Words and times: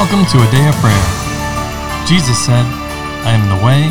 Welcome 0.00 0.24
to 0.32 0.38
a 0.38 0.50
day 0.50 0.66
of 0.66 0.74
prayer. 0.76 1.06
Jesus 2.06 2.38
said, 2.42 2.64
I 3.28 3.36
am 3.36 3.44
the 3.52 3.60
way, 3.62 3.84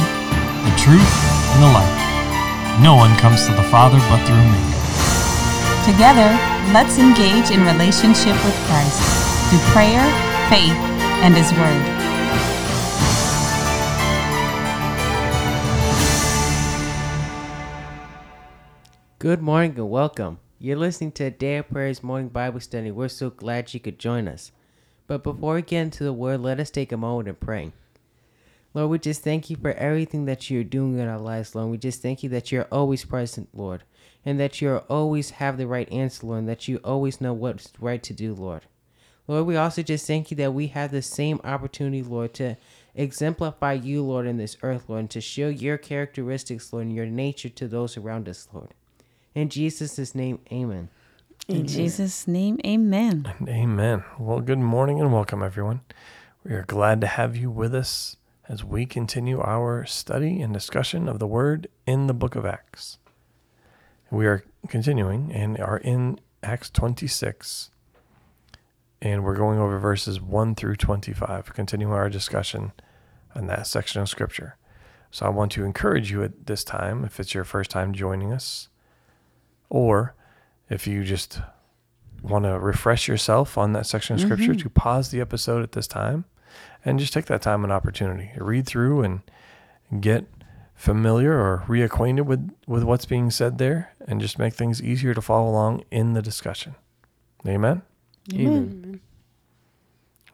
the 0.65 0.75
truth, 0.75 1.05
and 1.53 1.61
the 1.61 1.69
life. 1.69 2.81
No 2.81 2.95
one 2.95 3.15
comes 3.19 3.45
to 3.45 3.53
the 3.53 3.61
Father 3.69 3.99
but 4.09 4.17
through 4.25 4.41
me. 4.41 4.57
Together, 5.85 6.33
let's 6.73 6.97
engage 6.97 7.51
in 7.51 7.63
relationship 7.63 8.33
with 8.43 8.55
Christ 8.65 8.97
through 9.51 9.59
prayer, 9.69 10.01
faith, 10.49 10.73
and 11.21 11.37
His 11.37 11.53
Word. 11.53 11.85
Good 19.19 19.43
morning 19.43 19.75
and 19.77 19.91
welcome. 19.91 20.39
You're 20.57 20.75
listening 20.75 21.11
to 21.11 21.25
a 21.25 21.29
Day 21.29 21.57
of 21.57 21.69
Prayers 21.69 22.01
morning 22.01 22.29
Bible 22.29 22.61
study. 22.61 22.89
We're 22.89 23.09
so 23.09 23.29
glad 23.29 23.75
you 23.75 23.79
could 23.79 23.99
join 23.99 24.27
us. 24.27 24.51
But 25.09 25.23
before 25.23 25.55
we 25.55 25.63
get 25.63 25.81
into 25.81 26.03
the 26.03 26.13
word, 26.13 26.41
let 26.41 26.59
us 26.59 26.69
take 26.69 26.91
a 26.91 26.97
moment 26.97 27.29
and 27.29 27.39
pray. 27.39 27.71
Lord, 28.75 28.91
we 28.91 28.99
just 28.99 29.23
thank 29.23 29.49
you 29.49 29.55
for 29.55 29.71
everything 29.71 30.25
that 30.25 30.51
you're 30.51 30.63
doing 30.63 30.99
in 30.99 31.07
our 31.07 31.17
lives, 31.17 31.55
Lord. 31.55 31.71
We 31.71 31.79
just 31.79 32.03
thank 32.03 32.21
you 32.21 32.29
that 32.29 32.51
you're 32.51 32.67
always 32.71 33.05
present, 33.05 33.49
Lord, 33.51 33.81
and 34.23 34.39
that 34.39 34.61
you 34.61 34.77
always 34.87 35.31
have 35.31 35.57
the 35.57 35.65
right 35.65 35.91
answer, 35.91 36.27
Lord, 36.27 36.39
and 36.41 36.49
that 36.49 36.67
you 36.67 36.77
always 36.83 37.19
know 37.19 37.33
what's 37.33 37.73
right 37.79 38.03
to 38.03 38.13
do, 38.13 38.35
Lord. 38.35 38.67
Lord, 39.27 39.47
we 39.47 39.55
also 39.55 39.81
just 39.81 40.05
thank 40.05 40.29
you 40.29 40.37
that 40.37 40.53
we 40.53 40.67
have 40.67 40.91
the 40.91 41.01
same 41.01 41.41
opportunity, 41.43 42.03
Lord, 42.03 42.35
to 42.35 42.57
exemplify 42.93 43.73
you, 43.73 44.03
Lord, 44.03 44.27
in 44.27 44.37
this 44.37 44.57
earth, 44.61 44.83
Lord, 44.87 44.99
and 44.99 45.09
to 45.09 45.21
show 45.21 45.49
your 45.49 45.79
characteristics, 45.79 46.71
Lord, 46.71 46.85
and 46.85 46.95
your 46.95 47.07
nature 47.07 47.49
to 47.49 47.67
those 47.67 47.97
around 47.97 48.29
us, 48.29 48.47
Lord. 48.53 48.75
In 49.33 49.49
Jesus' 49.49 50.13
name, 50.13 50.37
amen. 50.51 50.89
In 51.49 51.65
Jesus' 51.65 52.27
name, 52.27 52.59
amen. 52.63 53.33
And 53.39 53.49
amen. 53.49 54.03
Well, 54.19 54.39
good 54.39 54.59
morning 54.59 54.99
and 54.99 55.11
welcome, 55.11 55.41
everyone. 55.41 55.81
We 56.43 56.51
are 56.51 56.61
glad 56.61 57.01
to 57.01 57.07
have 57.07 57.35
you 57.35 57.49
with 57.49 57.73
us 57.73 58.17
as 58.47 58.63
we 58.63 58.85
continue 58.85 59.41
our 59.41 59.83
study 59.87 60.43
and 60.43 60.53
discussion 60.53 61.09
of 61.09 61.17
the 61.17 61.25
Word 61.25 61.67
in 61.87 62.05
the 62.05 62.13
book 62.13 62.35
of 62.35 62.45
Acts. 62.45 62.99
We 64.11 64.27
are 64.27 64.43
continuing 64.67 65.31
and 65.31 65.57
are 65.57 65.79
in 65.79 66.19
Acts 66.43 66.69
26, 66.69 67.71
and 69.01 69.23
we're 69.23 69.35
going 69.35 69.57
over 69.57 69.79
verses 69.79 70.21
1 70.21 70.53
through 70.53 70.75
25, 70.75 71.51
continuing 71.55 71.93
our 71.93 72.11
discussion 72.11 72.73
on 73.33 73.47
that 73.47 73.65
section 73.65 74.03
of 74.03 74.09
Scripture. 74.09 74.55
So 75.09 75.25
I 75.25 75.29
want 75.29 75.51
to 75.53 75.65
encourage 75.65 76.11
you 76.11 76.21
at 76.21 76.45
this 76.45 76.63
time, 76.63 77.03
if 77.03 77.19
it's 77.19 77.33
your 77.33 77.43
first 77.43 77.71
time 77.71 77.93
joining 77.93 78.31
us, 78.31 78.69
or 79.67 80.13
if 80.69 80.87
you 80.87 81.03
just 81.03 81.41
want 82.21 82.45
to 82.45 82.59
refresh 82.59 83.07
yourself 83.07 83.57
on 83.57 83.73
that 83.73 83.85
section 83.85 84.15
of 84.15 84.21
scripture, 84.21 84.51
mm-hmm. 84.51 84.61
to 84.61 84.69
pause 84.69 85.09
the 85.09 85.21
episode 85.21 85.63
at 85.63 85.71
this 85.71 85.87
time 85.87 86.25
and 86.83 86.99
just 86.99 87.13
take 87.13 87.25
that 87.25 87.41
time 87.41 87.63
and 87.63 87.73
opportunity 87.73 88.31
to 88.35 88.43
read 88.43 88.65
through 88.65 89.01
and 89.01 89.21
get 89.99 90.25
familiar 90.75 91.33
or 91.33 91.63
reacquainted 91.67 92.25
with, 92.25 92.51
with 92.67 92.83
what's 92.83 93.05
being 93.05 93.29
said 93.29 93.57
there 93.57 93.93
and 94.07 94.21
just 94.21 94.39
make 94.39 94.53
things 94.53 94.81
easier 94.81 95.13
to 95.13 95.21
follow 95.21 95.49
along 95.49 95.83
in 95.91 96.13
the 96.13 96.21
discussion. 96.21 96.75
Amen? 97.47 97.81
Amen. 98.33 99.01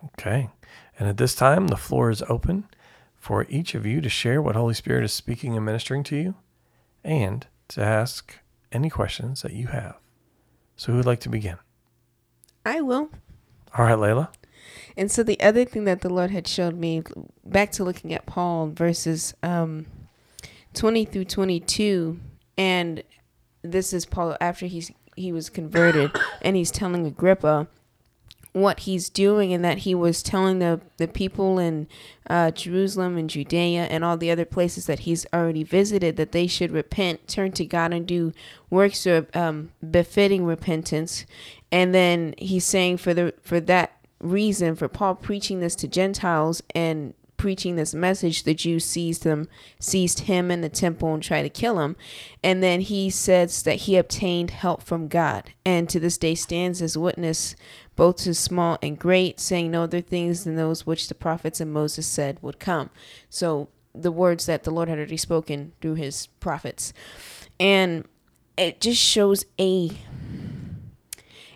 Okay. 0.06 0.50
And 1.00 1.09
at 1.09 1.17
this 1.17 1.36
time, 1.36 1.67
the 1.67 1.78
floor 1.78 2.09
is 2.09 2.22
open 2.30 2.67
for 3.16 3.45
each 3.50 3.73
of 3.73 3.86
you 3.86 4.02
to 4.02 4.09
share 4.09 4.41
what 4.41 4.56
Holy 4.56 4.73
Spirit 4.73 5.03
is 5.03 5.13
speaking 5.13 5.56
and 5.56 5.66
ministering 5.66 6.03
to 6.03 6.16
you 6.16 6.36
and 7.03 7.47
to 7.69 7.81
ask 7.81 8.36
any 8.72 8.89
questions 8.89 9.41
that 9.41 9.53
you 9.53 9.67
have. 9.67 9.95
So, 10.75 10.91
who 10.91 10.97
would 10.97 11.05
like 11.05 11.21
to 11.21 11.29
begin? 11.29 11.57
I 12.65 12.81
will. 12.81 13.09
All 13.77 13.85
right, 13.85 13.97
Layla. 13.97 14.29
And 14.97 15.11
so 15.11 15.23
the 15.23 15.39
other 15.39 15.65
thing 15.65 15.83
that 15.85 16.01
the 16.01 16.09
Lord 16.09 16.31
had 16.31 16.47
showed 16.47 16.75
me, 16.75 17.03
back 17.45 17.72
to 17.73 17.83
looking 17.83 18.13
at 18.13 18.25
Paul 18.25 18.67
verses 18.67 19.33
um, 19.44 19.85
20 20.73 21.05
through 21.05 21.25
22, 21.25 22.19
and 22.57 23.03
this 23.61 23.94
is 23.94 24.05
Paul 24.05 24.38
after 24.39 24.66
he's 24.66 24.91
he 25.16 25.31
was 25.31 25.50
converted, 25.50 26.11
and 26.41 26.57
he's 26.57 26.72
telling 26.72 27.05
Agrippa 27.05 27.67
what 28.55 28.79
he's 28.81 29.09
doing, 29.09 29.51
and 29.51 29.66
that 29.66 29.79
he 29.79 29.93
was 29.93 30.23
telling 30.23 30.59
the 30.59 30.79
the 30.95 31.09
people 31.09 31.59
in 31.59 31.88
uh, 32.29 32.51
Jerusalem 32.51 33.17
and 33.17 33.29
Judea 33.29 33.83
and 33.83 34.05
all 34.05 34.16
the 34.16 34.31
other 34.31 34.45
places 34.45 34.85
that 34.85 34.99
he's 34.99 35.25
already 35.33 35.63
visited 35.63 36.16
that 36.16 36.31
they 36.31 36.47
should 36.47 36.71
repent, 36.71 37.27
turn 37.27 37.51
to 37.51 37.65
God, 37.65 37.91
and 37.91 38.07
do 38.07 38.31
works 38.69 39.05
of 39.05 39.27
um, 39.35 39.71
befitting 39.91 40.45
repentance. 40.45 41.25
And 41.69 41.94
then 41.94 42.33
he's 42.38 42.63
saying 42.63 42.97
for 42.97 43.13
the 43.13 43.33
for 43.41 43.59
that 43.59 43.97
reason 44.21 44.75
for 44.75 44.88
Paul 44.88 45.15
preaching 45.15 45.59
this 45.59 45.75
to 45.75 45.88
Gentiles 45.89 46.63
and 46.73 47.13
preaching 47.38 47.75
this 47.75 47.94
message, 47.94 48.44
the 48.44 48.53
Jews 48.53 48.85
seized 48.85 49.23
them, 49.23 49.47
seized 49.79 50.22
him 50.22 50.51
in 50.51 50.62
the 50.62 50.69
temple 50.69 51.13
and 51.13 51.22
tried 51.22 51.44
to 51.44 51.50
kill 51.50 51.79
him. 51.79 51.96
And 52.44 52.62
then 52.63 52.81
he 52.81 53.09
says 53.09 53.63
that 53.63 53.81
he 53.81 53.97
obtained 53.97 54.51
help 54.51 54.81
from 54.81 55.07
God, 55.07 55.51
and 55.66 55.90
to 55.90 56.00
this 56.00 56.18
day 56.18 56.35
stands 56.35 56.81
as 56.81 56.97
witness 56.97 57.56
both 57.95 58.18
to 58.18 58.34
small 58.34 58.78
and 58.81 59.00
great, 59.00 59.40
saying 59.40 59.72
no 59.72 59.84
other 59.84 60.01
things 60.01 60.44
than 60.44 60.56
those 60.56 60.85
which 60.85 61.07
the 61.07 61.16
prophets 61.16 61.62
and 61.62 61.72
Moses 61.72 62.06
said 62.06 62.38
would 62.41 62.59
come. 62.59 62.90
So 63.29 63.69
the 63.94 64.12
words 64.12 64.45
that 64.45 64.63
the 64.63 64.72
Lord 64.72 64.90
had 64.90 64.97
already 64.97 65.18
spoken 65.18 65.72
through 65.81 65.95
his 65.95 66.28
prophets. 66.40 66.91
And 67.59 68.06
it 68.57 68.81
just 68.81 69.01
shows 69.01 69.45
a 69.59 69.91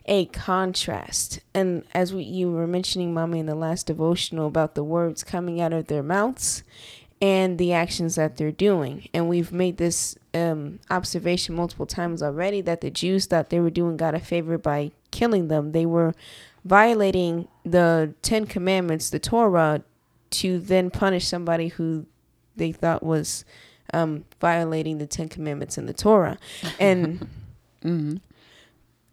a 0.09 0.25
contrast. 0.25 1.39
And 1.53 1.83
as 1.93 2.13
we, 2.13 2.23
you 2.23 2.51
were 2.51 2.67
mentioning, 2.67 3.13
Mommy, 3.13 3.39
in 3.39 3.45
the 3.45 3.55
last 3.55 3.85
devotional 3.85 4.47
about 4.47 4.73
the 4.73 4.83
words 4.83 5.23
coming 5.23 5.61
out 5.61 5.71
of 5.71 5.85
their 5.85 6.01
mouths 6.01 6.63
and 7.21 7.59
the 7.59 7.73
actions 7.73 8.15
that 8.15 8.35
they're 8.35 8.51
doing. 8.51 9.07
And 9.13 9.29
we've 9.29 9.51
made 9.51 9.77
this 9.77 10.17
um, 10.33 10.79
observation 10.89 11.55
multiple 11.55 11.85
times 11.85 12.23
already 12.23 12.59
that 12.61 12.81
the 12.81 12.89
Jews 12.89 13.27
thought 13.27 13.51
they 13.51 13.59
were 13.59 13.69
doing 13.69 13.97
God 13.97 14.15
a 14.15 14.19
favor 14.19 14.57
by 14.57 14.91
killing 15.11 15.47
them. 15.47 15.73
They 15.73 15.85
were 15.85 16.15
violating 16.65 17.47
the 17.63 18.15
Ten 18.23 18.47
Commandments, 18.47 19.11
the 19.11 19.19
Torah, 19.19 19.83
to 20.31 20.59
then 20.59 20.89
punish 20.89 21.27
somebody 21.27 21.67
who 21.67 22.07
they 22.55 22.71
thought 22.71 23.03
was 23.03 23.45
um, 23.93 24.25
violating 24.41 24.97
the 24.97 25.07
Ten 25.07 25.29
Commandments 25.29 25.77
in 25.77 25.85
the 25.85 25.93
Torah. 25.93 26.39
And 26.79 27.27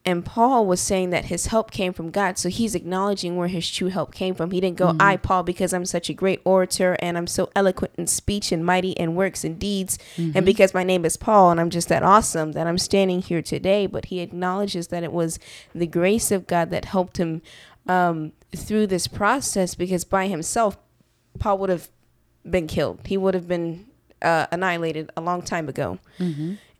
and 0.06 0.24
Paul 0.24 0.66
was 0.66 0.80
saying 0.80 1.10
that 1.10 1.24
his 1.24 1.46
help 1.46 1.72
came 1.72 1.92
from 1.92 2.12
God. 2.12 2.38
So 2.38 2.48
he's 2.48 2.76
acknowledging 2.76 3.36
where 3.36 3.48
his 3.48 3.68
true 3.68 3.88
help 3.88 4.14
came 4.14 4.36
from. 4.36 4.52
He 4.52 4.60
didn't 4.60 4.76
go, 4.78 4.94
I, 5.00 5.16
Paul, 5.16 5.42
because 5.42 5.72
I'm 5.74 5.84
such 5.84 6.08
a 6.08 6.14
great 6.14 6.40
orator 6.44 6.96
and 7.00 7.18
I'm 7.18 7.26
so 7.26 7.50
eloquent 7.56 7.94
in 7.98 8.06
speech 8.06 8.52
and 8.52 8.64
mighty 8.64 8.92
in 8.92 9.16
works 9.16 9.42
and 9.42 9.58
deeds. 9.58 9.98
And 10.16 10.46
because 10.46 10.72
my 10.72 10.84
name 10.84 11.04
is 11.04 11.16
Paul 11.16 11.50
and 11.50 11.60
I'm 11.60 11.70
just 11.70 11.88
that 11.88 12.04
awesome 12.04 12.52
that 12.52 12.68
I'm 12.68 12.78
standing 12.78 13.20
here 13.20 13.42
today. 13.42 13.86
But 13.88 14.06
he 14.06 14.20
acknowledges 14.20 14.88
that 14.88 15.02
it 15.02 15.12
was 15.12 15.40
the 15.74 15.88
grace 15.88 16.30
of 16.30 16.46
God 16.46 16.70
that 16.70 16.84
helped 16.84 17.16
him 17.18 17.42
um, 17.88 18.30
through 18.54 18.86
this 18.86 19.08
process 19.08 19.74
because 19.74 20.04
by 20.04 20.28
himself, 20.28 20.78
Paul 21.40 21.58
would 21.58 21.70
have 21.70 21.88
been 22.48 22.68
killed. 22.68 23.00
He 23.06 23.16
would 23.16 23.34
have 23.34 23.48
been 23.48 23.86
uh, 24.22 24.46
annihilated 24.52 25.10
a 25.16 25.20
long 25.20 25.42
time 25.42 25.68
ago. 25.68 25.98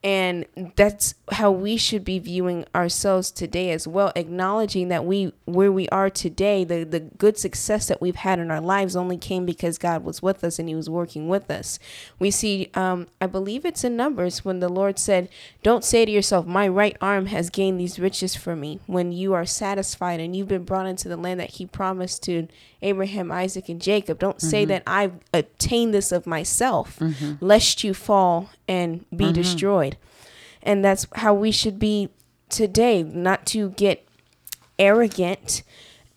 And 0.07 0.47
that's 0.77 1.17
how 1.33 1.51
we 1.51 1.77
should 1.77 2.05
be 2.05 2.21
viewing 2.21 2.65
ourselves 2.77 3.33
today 3.33 3.73
as 3.73 3.89
well, 3.89 4.13
acknowledging 4.15 4.87
that 4.87 5.05
we 5.05 5.33
where 5.47 5.73
we 5.73 5.89
are 5.89 6.11
today, 6.11 6.63
the 6.63 6.85
the 6.85 7.01
good 7.01 7.37
success 7.37 7.89
that 7.89 8.01
we've 8.01 8.15
had 8.15 8.39
in 8.39 8.53
our 8.53 8.61
lives 8.61 8.95
only 8.95 9.19
came 9.19 9.45
because 9.45 9.79
God 9.79 10.05
was 10.05 10.23
with 10.23 10.45
us 10.45 10.61
and 10.61 10.69
He 10.69 10.77
was 10.77 10.89
working 10.89 11.27
with 11.27 11.51
us. 11.51 11.81
We 12.21 12.31
see, 12.31 12.71
um, 12.75 13.09
I 13.21 13.27
believe 13.27 13.65
it's 13.65 13.83
in 13.83 13.97
Numbers 13.97 14.45
when 14.45 14.61
the 14.61 14.69
Lord 14.69 15.01
said, 15.01 15.29
"Don't 15.65 15.83
say 15.83 16.05
to 16.05 16.13
yourself, 16.13 16.47
my 16.47 16.69
right 16.69 16.97
arm 17.01 17.27
has 17.27 17.51
gained 17.51 17.81
these 17.81 17.99
riches 17.99 18.37
for 18.37 18.55
me." 18.55 18.79
When 18.87 19.11
you 19.11 19.35
are 19.35 19.45
satisfied 19.45 20.21
and 20.21 20.37
you've 20.37 20.47
been 20.47 20.63
brought 20.63 20.87
into 20.87 21.09
the 21.09 21.17
land 21.17 21.41
that 21.41 21.55
He 21.55 21.67
promised 21.67 22.23
to 22.25 22.47
Abraham, 22.81 23.33
Isaac, 23.33 23.69
and 23.69 23.83
Jacob, 23.83 24.21
don't 24.21 24.41
say 24.41 24.63
mm-hmm. 24.63 24.69
that 24.69 24.83
I've 24.87 25.15
attained 25.35 25.93
this 25.93 26.13
of 26.13 26.29
myself, 26.29 27.01
mm-hmm. 27.01 27.45
lest 27.45 27.83
you 27.83 27.93
fall 27.93 28.51
and 28.69 29.05
be 29.11 29.25
mm-hmm. 29.25 29.33
destroyed. 29.33 29.96
And 30.63 30.85
that's 30.85 31.07
how 31.17 31.35
we 31.35 31.51
should 31.51 31.79
be 31.79 32.09
today, 32.49 33.03
not 33.03 33.47
to 33.47 33.71
get 33.71 34.07
arrogant 34.79 35.63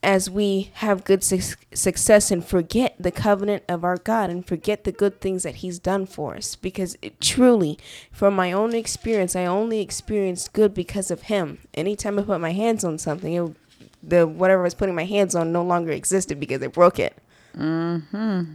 as 0.01 0.29
we 0.29 0.71
have 0.75 1.03
good 1.03 1.23
suc 1.23 1.57
success 1.73 2.31
and 2.31 2.45
forget 2.45 2.95
the 2.99 3.11
covenant 3.11 3.63
of 3.67 3.83
our 3.83 3.97
God 3.97 4.29
and 4.29 4.45
forget 4.45 4.85
the 4.85 4.91
good 4.91 5.19
things 5.19 5.43
that 5.43 5.55
He's 5.55 5.77
done 5.77 6.05
for 6.05 6.35
us. 6.35 6.55
Because 6.55 6.97
it, 7.01 7.19
truly, 7.19 7.77
from 8.11 8.33
my 8.33 8.51
own 8.51 8.73
experience, 8.73 9.35
I 9.35 9.45
only 9.45 9.81
experienced 9.81 10.53
good 10.53 10.73
because 10.73 11.11
of 11.11 11.23
Him. 11.23 11.59
Anytime 11.73 12.17
I 12.17 12.23
put 12.23 12.39
my 12.39 12.53
hands 12.53 12.83
on 12.83 12.97
something, 12.97 13.33
it, 13.33 13.55
the 14.01 14.25
whatever 14.25 14.61
I 14.61 14.63
was 14.63 14.73
putting 14.73 14.95
my 14.95 15.05
hands 15.05 15.35
on 15.35 15.51
no 15.51 15.63
longer 15.63 15.91
existed 15.91 16.39
because 16.39 16.63
I 16.63 16.67
broke 16.67 16.99
it. 16.99 17.17
Mm-hmm. 17.57 18.53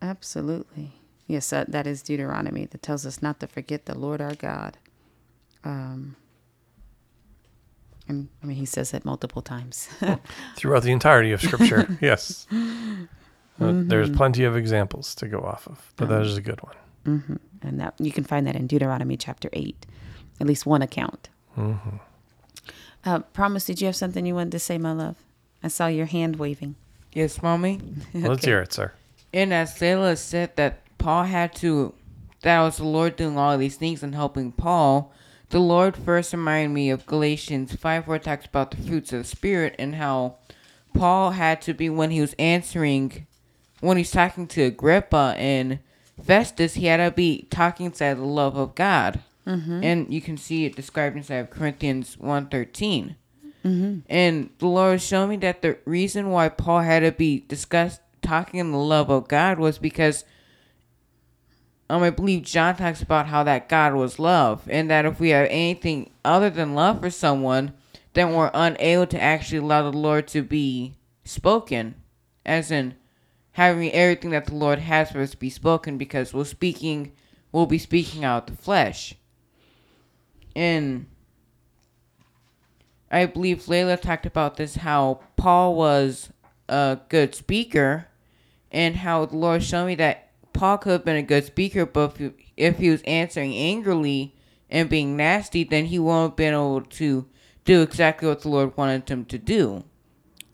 Absolutely. 0.00 0.92
Yes, 1.26 1.50
that, 1.50 1.72
that 1.72 1.86
is 1.86 2.02
Deuteronomy 2.02 2.66
that 2.66 2.82
tells 2.82 3.04
us 3.04 3.20
not 3.20 3.40
to 3.40 3.46
forget 3.46 3.86
the 3.86 3.98
Lord 3.98 4.20
our 4.20 4.34
God. 4.34 4.78
Um, 5.64 6.16
And 8.08 8.28
I 8.42 8.46
mean, 8.46 8.56
he 8.56 8.66
says 8.66 8.94
it 8.94 9.04
multiple 9.04 9.42
times. 9.42 9.88
Throughout 10.56 10.84
the 10.84 10.92
entirety 10.92 11.32
of 11.32 11.40
Scripture, 11.42 11.88
yes. 12.00 12.46
Uh, 13.60 13.72
There's 13.86 14.10
plenty 14.10 14.44
of 14.44 14.56
examples 14.56 15.14
to 15.16 15.26
go 15.28 15.40
off 15.40 15.66
of, 15.66 15.92
but 15.96 16.08
that 16.08 16.22
is 16.22 16.36
a 16.36 16.40
good 16.42 16.60
one. 16.62 16.76
hmm 17.04 17.34
And 17.62 17.80
that 17.80 17.94
you 17.98 18.12
can 18.12 18.22
find 18.24 18.46
that 18.46 18.54
in 18.54 18.66
Deuteronomy 18.68 19.16
chapter 19.16 19.48
8, 19.52 19.86
at 20.40 20.46
least 20.46 20.66
one 20.66 20.82
account. 20.82 21.28
hmm 21.54 21.74
Uh, 23.04 23.20
Promise, 23.32 23.64
did 23.66 23.80
you 23.80 23.86
have 23.86 23.96
something 23.96 24.24
you 24.26 24.34
wanted 24.36 24.52
to 24.52 24.58
say, 24.60 24.78
my 24.78 24.92
love? 24.92 25.16
I 25.62 25.68
saw 25.68 25.86
your 25.88 26.06
hand 26.06 26.36
waving. 26.36 26.76
Yes, 27.12 27.42
mommy. 27.42 27.80
Let's 28.14 28.44
hear 28.50 28.60
it, 28.60 28.72
sir. 28.72 28.92
And 29.32 29.52
as 29.52 29.74
Selah 29.74 30.16
said 30.16 30.54
that 30.56 30.78
Paul 30.98 31.24
had 31.24 31.54
to, 31.56 31.94
that 32.42 32.60
was 32.60 32.78
the 32.78 32.84
Lord 32.84 33.16
doing 33.16 33.38
all 33.38 33.56
these 33.58 33.76
things 33.76 34.02
and 34.02 34.14
helping 34.14 34.52
Paul. 34.52 35.12
The 35.50 35.60
Lord 35.60 35.96
first 35.96 36.32
reminded 36.32 36.74
me 36.74 36.90
of 36.90 37.06
Galatians 37.06 37.74
5, 37.74 38.06
where 38.06 38.16
it 38.16 38.24
talks 38.24 38.46
about 38.46 38.70
the 38.72 38.76
fruits 38.76 39.12
of 39.12 39.20
the 39.20 39.24
Spirit 39.24 39.76
and 39.78 39.94
how 39.94 40.36
Paul 40.92 41.32
had 41.32 41.62
to 41.62 41.74
be 41.74 41.88
when 41.88 42.10
he 42.10 42.20
was 42.20 42.34
answering, 42.38 43.26
when 43.80 43.96
he's 43.96 44.10
talking 44.10 44.46
to 44.48 44.62
Agrippa 44.62 45.34
and 45.36 45.78
Festus, 46.22 46.74
he 46.74 46.86
had 46.86 46.96
to 46.96 47.10
be 47.10 47.46
talking 47.50 47.86
inside 47.86 48.14
the 48.14 48.24
love 48.24 48.56
of 48.56 48.74
God. 48.74 49.20
Mm-hmm. 49.46 49.84
And 49.84 50.12
you 50.12 50.20
can 50.20 50.36
see 50.36 50.64
it 50.64 50.74
described 50.74 51.16
inside 51.16 51.36
of 51.36 51.50
Corinthians 51.50 52.16
1.13. 52.16 53.14
Mm-hmm. 53.64 53.98
And 54.08 54.50
the 54.58 54.66
Lord 54.66 55.00
showed 55.00 55.28
me 55.28 55.36
that 55.38 55.62
the 55.62 55.78
reason 55.84 56.30
why 56.30 56.48
Paul 56.48 56.80
had 56.80 57.00
to 57.00 57.12
be 57.12 57.44
discussed 57.46 58.00
talking 58.22 58.60
in 58.60 58.72
the 58.72 58.78
love 58.78 59.10
of 59.10 59.28
God 59.28 59.58
was 59.58 59.78
because 59.78 60.24
um, 61.88 62.02
I 62.02 62.10
believe 62.10 62.42
John 62.42 62.76
talks 62.76 63.02
about 63.02 63.26
how 63.26 63.44
that 63.44 63.68
God 63.68 63.94
was 63.94 64.18
love, 64.18 64.68
and 64.68 64.90
that 64.90 65.06
if 65.06 65.20
we 65.20 65.30
have 65.30 65.46
anything 65.50 66.10
other 66.24 66.50
than 66.50 66.74
love 66.74 67.00
for 67.00 67.10
someone, 67.10 67.72
then 68.14 68.32
we're 68.32 68.50
unable 68.54 69.06
to 69.06 69.22
actually 69.22 69.58
allow 69.58 69.88
the 69.88 69.96
Lord 69.96 70.26
to 70.28 70.42
be 70.42 70.94
spoken, 71.24 71.94
as 72.44 72.70
in 72.70 72.94
having 73.52 73.92
everything 73.92 74.30
that 74.30 74.46
the 74.46 74.54
Lord 74.54 74.80
has 74.80 75.10
for 75.10 75.20
us 75.20 75.34
be 75.34 75.50
spoken, 75.50 75.96
because 75.96 76.34
we're 76.34 76.44
speaking, 76.44 77.12
we'll 77.52 77.66
be 77.66 77.78
speaking 77.78 78.24
out 78.24 78.46
the 78.46 78.56
flesh. 78.56 79.14
And 80.54 81.06
I 83.10 83.26
believe 83.26 83.64
Layla 83.66 84.00
talked 84.00 84.26
about 84.26 84.56
this 84.56 84.76
how 84.76 85.20
Paul 85.36 85.76
was 85.76 86.30
a 86.68 86.98
good 87.08 87.34
speaker, 87.34 88.08
and 88.72 88.96
how 88.96 89.26
the 89.26 89.36
Lord 89.36 89.62
showed 89.62 89.86
me 89.86 89.94
that 89.94 90.25
Paul 90.56 90.78
could 90.78 90.92
have 90.92 91.04
been 91.04 91.16
a 91.16 91.22
good 91.22 91.44
speaker, 91.44 91.86
but 91.86 92.12
if 92.12 92.16
he, 92.16 92.52
if 92.56 92.78
he 92.78 92.90
was 92.90 93.02
answering 93.02 93.54
angrily 93.54 94.34
and 94.70 94.88
being 94.88 95.16
nasty, 95.16 95.64
then 95.64 95.86
he 95.86 95.98
won't 95.98 96.32
have 96.32 96.36
been 96.36 96.54
able 96.54 96.80
to 96.82 97.26
do 97.64 97.82
exactly 97.82 98.26
what 98.28 98.42
the 98.42 98.48
Lord 98.48 98.76
wanted 98.76 99.08
him 99.08 99.24
to 99.26 99.38
do. 99.38 99.84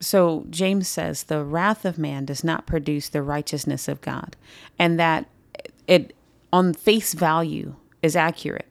So 0.01 0.47
James 0.51 0.89
says 0.89 1.25
the 1.25 1.45
wrath 1.45 1.85
of 1.85 1.97
man 1.97 2.25
does 2.25 2.43
not 2.43 2.67
produce 2.67 3.09
the 3.09 3.23
righteousness 3.23 3.87
of 3.87 4.01
God, 4.01 4.37
and 4.79 4.99
that 4.99 5.29
it 5.87 6.15
on 6.53 6.75
face 6.75 7.15
value 7.15 7.77
is 8.03 8.17
accurate. 8.17 8.67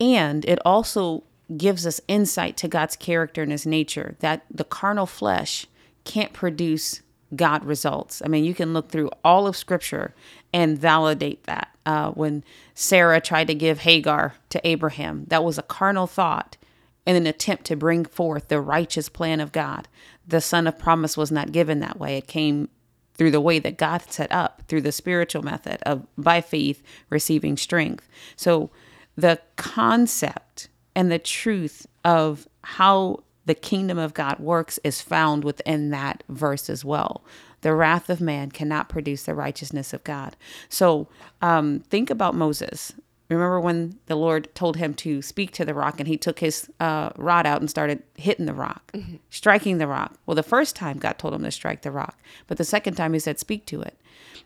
And 0.00 0.44
it 0.46 0.58
also 0.64 1.24
gives 1.56 1.86
us 1.86 2.00
insight 2.08 2.56
to 2.56 2.68
God's 2.68 2.96
character 2.96 3.42
and 3.42 3.52
his 3.52 3.66
nature 3.66 4.16
that 4.20 4.46
the 4.50 4.64
carnal 4.64 5.06
flesh 5.06 5.66
can't 6.04 6.32
produce 6.32 7.02
God 7.34 7.64
results. 7.64 8.22
I 8.24 8.28
mean, 8.28 8.44
you 8.44 8.54
can 8.54 8.72
look 8.72 8.90
through 8.90 9.10
all 9.24 9.46
of 9.46 9.56
scripture 9.56 10.14
and 10.52 10.78
validate 10.78 11.44
that. 11.44 11.68
Uh, 11.84 12.10
when 12.12 12.44
Sarah 12.74 13.20
tried 13.20 13.48
to 13.48 13.54
give 13.54 13.80
Hagar 13.80 14.34
to 14.50 14.66
Abraham, 14.66 15.24
that 15.28 15.42
was 15.42 15.58
a 15.58 15.62
carnal 15.62 16.06
thought 16.06 16.56
in 17.04 17.16
an 17.16 17.26
attempt 17.26 17.64
to 17.64 17.76
bring 17.76 18.04
forth 18.04 18.48
the 18.48 18.60
righteous 18.60 19.08
plan 19.08 19.40
of 19.40 19.50
God. 19.50 19.88
The 20.26 20.40
son 20.40 20.66
of 20.66 20.78
promise 20.78 21.16
was 21.16 21.32
not 21.32 21.50
given 21.50 21.80
that 21.80 21.98
way. 21.98 22.16
It 22.16 22.28
came 22.28 22.68
through 23.14 23.32
the 23.32 23.40
way 23.40 23.58
that 23.58 23.76
God 23.76 24.02
set 24.08 24.30
up, 24.30 24.62
through 24.68 24.82
the 24.82 24.92
spiritual 24.92 25.42
method 25.42 25.82
of 25.82 26.06
by 26.16 26.40
faith 26.40 26.82
receiving 27.10 27.56
strength. 27.56 28.08
So 28.36 28.70
the 29.16 29.40
concept 29.56 30.68
and 30.94 31.10
the 31.10 31.18
truth 31.18 31.86
of 32.04 32.48
how 32.62 33.24
the 33.44 33.54
kingdom 33.54 33.98
of 33.98 34.14
God 34.14 34.38
works 34.38 34.78
is 34.84 35.00
found 35.00 35.44
within 35.44 35.90
that 35.90 36.22
verse 36.28 36.70
as 36.70 36.84
well. 36.84 37.24
The 37.62 37.74
wrath 37.74 38.10
of 38.10 38.20
man 38.20 38.50
cannot 38.50 38.88
produce 38.88 39.24
the 39.24 39.34
righteousness 39.34 39.92
of 39.92 40.04
God. 40.04 40.36
So 40.68 41.08
um, 41.40 41.80
think 41.90 42.10
about 42.10 42.34
Moses. 42.34 42.92
Remember 43.28 43.60
when 43.60 43.98
the 44.06 44.16
Lord 44.16 44.54
told 44.54 44.76
him 44.76 44.92
to 44.94 45.22
speak 45.22 45.52
to 45.52 45.64
the 45.64 45.74
rock 45.74 45.98
and 45.98 46.06
he 46.06 46.18
took 46.18 46.40
his 46.40 46.70
uh, 46.80 47.10
rod 47.16 47.46
out 47.46 47.60
and 47.60 47.70
started 47.70 48.02
hitting 48.14 48.46
the 48.46 48.52
rock, 48.52 48.92
striking 49.30 49.78
the 49.78 49.86
rock? 49.86 50.18
Well, 50.26 50.34
the 50.34 50.42
first 50.42 50.76
time 50.76 50.98
God 50.98 51.18
told 51.18 51.32
him 51.32 51.42
to 51.42 51.50
strike 51.50 51.82
the 51.82 51.90
rock, 51.90 52.18
but 52.46 52.58
the 52.58 52.64
second 52.64 52.94
time 52.94 53.12
he 53.14 53.18
said, 53.18 53.38
speak 53.38 53.64
to 53.66 53.80
it. 53.80 53.98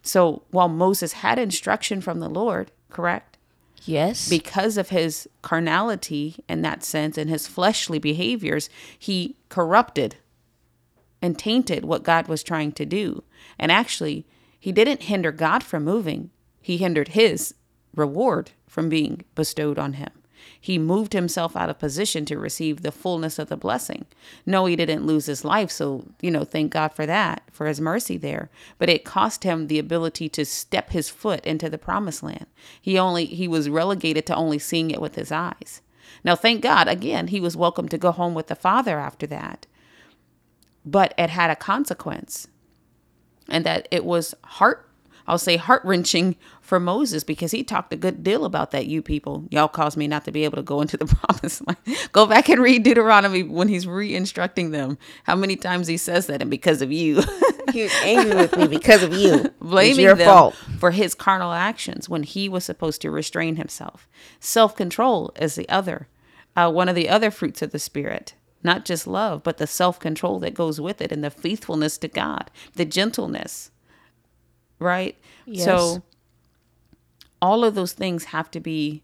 So 0.03 0.43
while 0.51 0.69
Moses 0.69 1.15
had 1.15 1.39
instruction 1.39 2.01
from 2.01 2.21
the 2.21 2.31
Lord, 2.31 2.71
correct? 2.91 3.36
Yes. 3.87 4.29
because 4.29 4.77
of 4.77 4.91
his 4.91 5.29
carnality 5.43 6.37
in 6.49 6.63
that 6.63 6.85
sense 6.85 7.17
and 7.17 7.31
his 7.31 7.47
fleshly 7.47 7.99
behaviors, 7.99 8.69
he 8.99 9.37
corrupted 9.49 10.17
and 11.23 11.39
tainted 11.39 11.85
what 11.85 12.03
God 12.03 12.29
was 12.29 12.43
trying 12.43 12.73
to 12.73 12.85
do. 12.85 13.23
And 13.59 13.73
actually, 13.73 14.27
he 14.59 14.73
didn't 14.73 15.05
hinder 15.05 15.33
God 15.33 15.63
from 15.63 15.85
moving, 15.85 16.31
he 16.61 16.77
hindered 16.77 17.09
his 17.09 17.55
reward 17.95 18.51
from 18.67 18.89
being 18.89 19.25
bestowed 19.35 19.79
on 19.79 19.95
him. 19.95 20.11
He 20.67 20.79
moved 20.79 21.13
himself 21.13 21.55
out 21.55 21.71
of 21.71 21.79
position 21.79 22.25
to 22.25 22.37
receive 22.37 22.83
the 22.83 22.91
fullness 22.91 23.39
of 23.39 23.49
the 23.49 23.57
blessing. 23.57 24.05
No, 24.45 24.67
he 24.67 24.75
didn't 24.75 25.07
lose 25.07 25.27
his 25.27 25.45
life. 25.45 25.71
So, 25.71 26.07
you 26.21 26.29
know, 26.29 26.43
thank 26.43 26.73
God 26.73 26.93
for 26.93 27.07
that, 27.07 27.45
for 27.53 27.69
his 27.69 27.81
mercy 27.81 28.17
there. 28.17 28.51
But 28.77 28.89
it 28.89 29.05
cost 29.05 29.45
him 29.45 29.69
the 29.69 29.79
ability 29.79 30.29
to 30.31 30.45
step 30.45 30.91
his 30.91 31.09
foot 31.09 31.47
into 31.47 31.71
the 31.71 31.79
promised 31.79 32.25
land. 32.25 32.47
He 32.83 32.99
only, 32.99 33.27
he 33.27 33.47
was 33.47 33.71
relegated 33.71 34.27
to 34.27 34.35
only 34.35 34.59
seeing 34.59 34.91
it 34.91 35.01
with 35.01 35.15
his 35.15 35.31
eyes. 35.31 35.83
Now, 36.25 36.35
thank 36.35 36.63
God, 36.63 36.89
again, 36.89 37.29
he 37.29 37.39
was 37.39 37.57
welcome 37.57 37.89
to 37.89 37.97
go 37.97 38.11
home 38.11 38.35
with 38.35 38.49
the 38.49 38.57
Father 38.57 38.99
after 38.99 39.29
that. 39.29 39.69
But 40.85 41.15
it 41.17 41.31
had 41.31 41.51
a 41.51 41.55
consequence. 41.55 42.49
And 43.49 43.65
that 43.65 43.87
it 43.93 44.05
was 44.05 44.35
heart 44.43 44.87
I'll 45.27 45.39
say 45.39 45.57
heart 45.57 45.83
wrenching 45.85 46.37
for 46.67 46.81
Moses 46.81 47.25
because 47.25 47.53
he 47.53 47.63
talked 47.65 47.93
a 47.93 47.97
good 47.97 48.23
deal 48.23 48.45
about 48.45 48.73
that. 48.73 48.87
You 48.87 49.03
people, 49.03 49.47
y'all 49.51 49.69
caused 49.69 49.97
me 49.97 50.07
not 50.09 50.25
to 50.25 50.33
be 50.33 50.45
able 50.45 50.57
to 50.57 50.63
go 50.63 50.81
into 50.81 50.97
the 50.97 51.07
promised 51.29 51.67
land. 51.67 51.79
Go 52.13 52.27
back 52.27 52.49
and 52.49 52.61
read 52.61 52.83
Deuteronomy 52.83 53.43
when 53.43 53.69
he's 53.69 53.87
re 53.87 54.15
instructing 54.15 54.71
them. 54.71 54.99
How 55.25 55.37
many 55.37 55.57
times 55.57 55.87
he 55.87 55.97
says 55.97 56.27
that, 56.27 56.43
and 56.43 56.51
because 56.51 56.83
of 56.83 56.93
you, 56.93 57.23
He 57.73 57.83
was 57.83 57.93
angry 58.03 58.35
with 58.35 58.57
me 58.57 58.67
because 58.69 59.03
of 59.03 59.13
you. 59.13 59.53
Blaming 59.61 60.01
your 60.01 60.15
them 60.15 60.27
fault. 60.27 60.55
for 60.79 60.93
his 60.93 61.15
carnal 61.15 61.53
actions 61.53 62.09
when 62.09 62.23
he 62.23 62.49
was 62.49 62.65
supposed 62.65 63.01
to 63.03 63.11
restrain 63.11 63.57
himself. 63.57 64.09
Self 64.41 64.77
control 64.77 65.33
is 65.41 65.55
the 65.57 65.69
other, 65.69 66.09
uh, 66.57 66.71
one 66.71 66.89
of 66.89 66.95
the 66.95 67.09
other 67.09 67.31
fruits 67.31 67.63
of 67.63 67.73
the 67.73 67.79
Spirit. 67.79 68.35
Not 68.63 68.85
just 68.85 69.07
love, 69.07 69.43
but 69.43 69.59
the 69.59 69.67
self 69.67 69.99
control 69.99 70.39
that 70.41 70.55
goes 70.55 70.81
with 70.81 71.01
it 71.01 71.13
and 71.13 71.23
the 71.23 71.31
faithfulness 71.31 71.99
to 71.99 72.09
God, 72.09 72.51
the 72.75 72.85
gentleness, 72.85 73.71
right? 74.79 75.17
Yes. 75.45 75.65
So, 75.65 76.03
all 77.41 77.65
of 77.65 77.75
those 77.75 77.93
things 77.93 78.25
have 78.25 78.51
to 78.53 78.61
be 78.61 79.03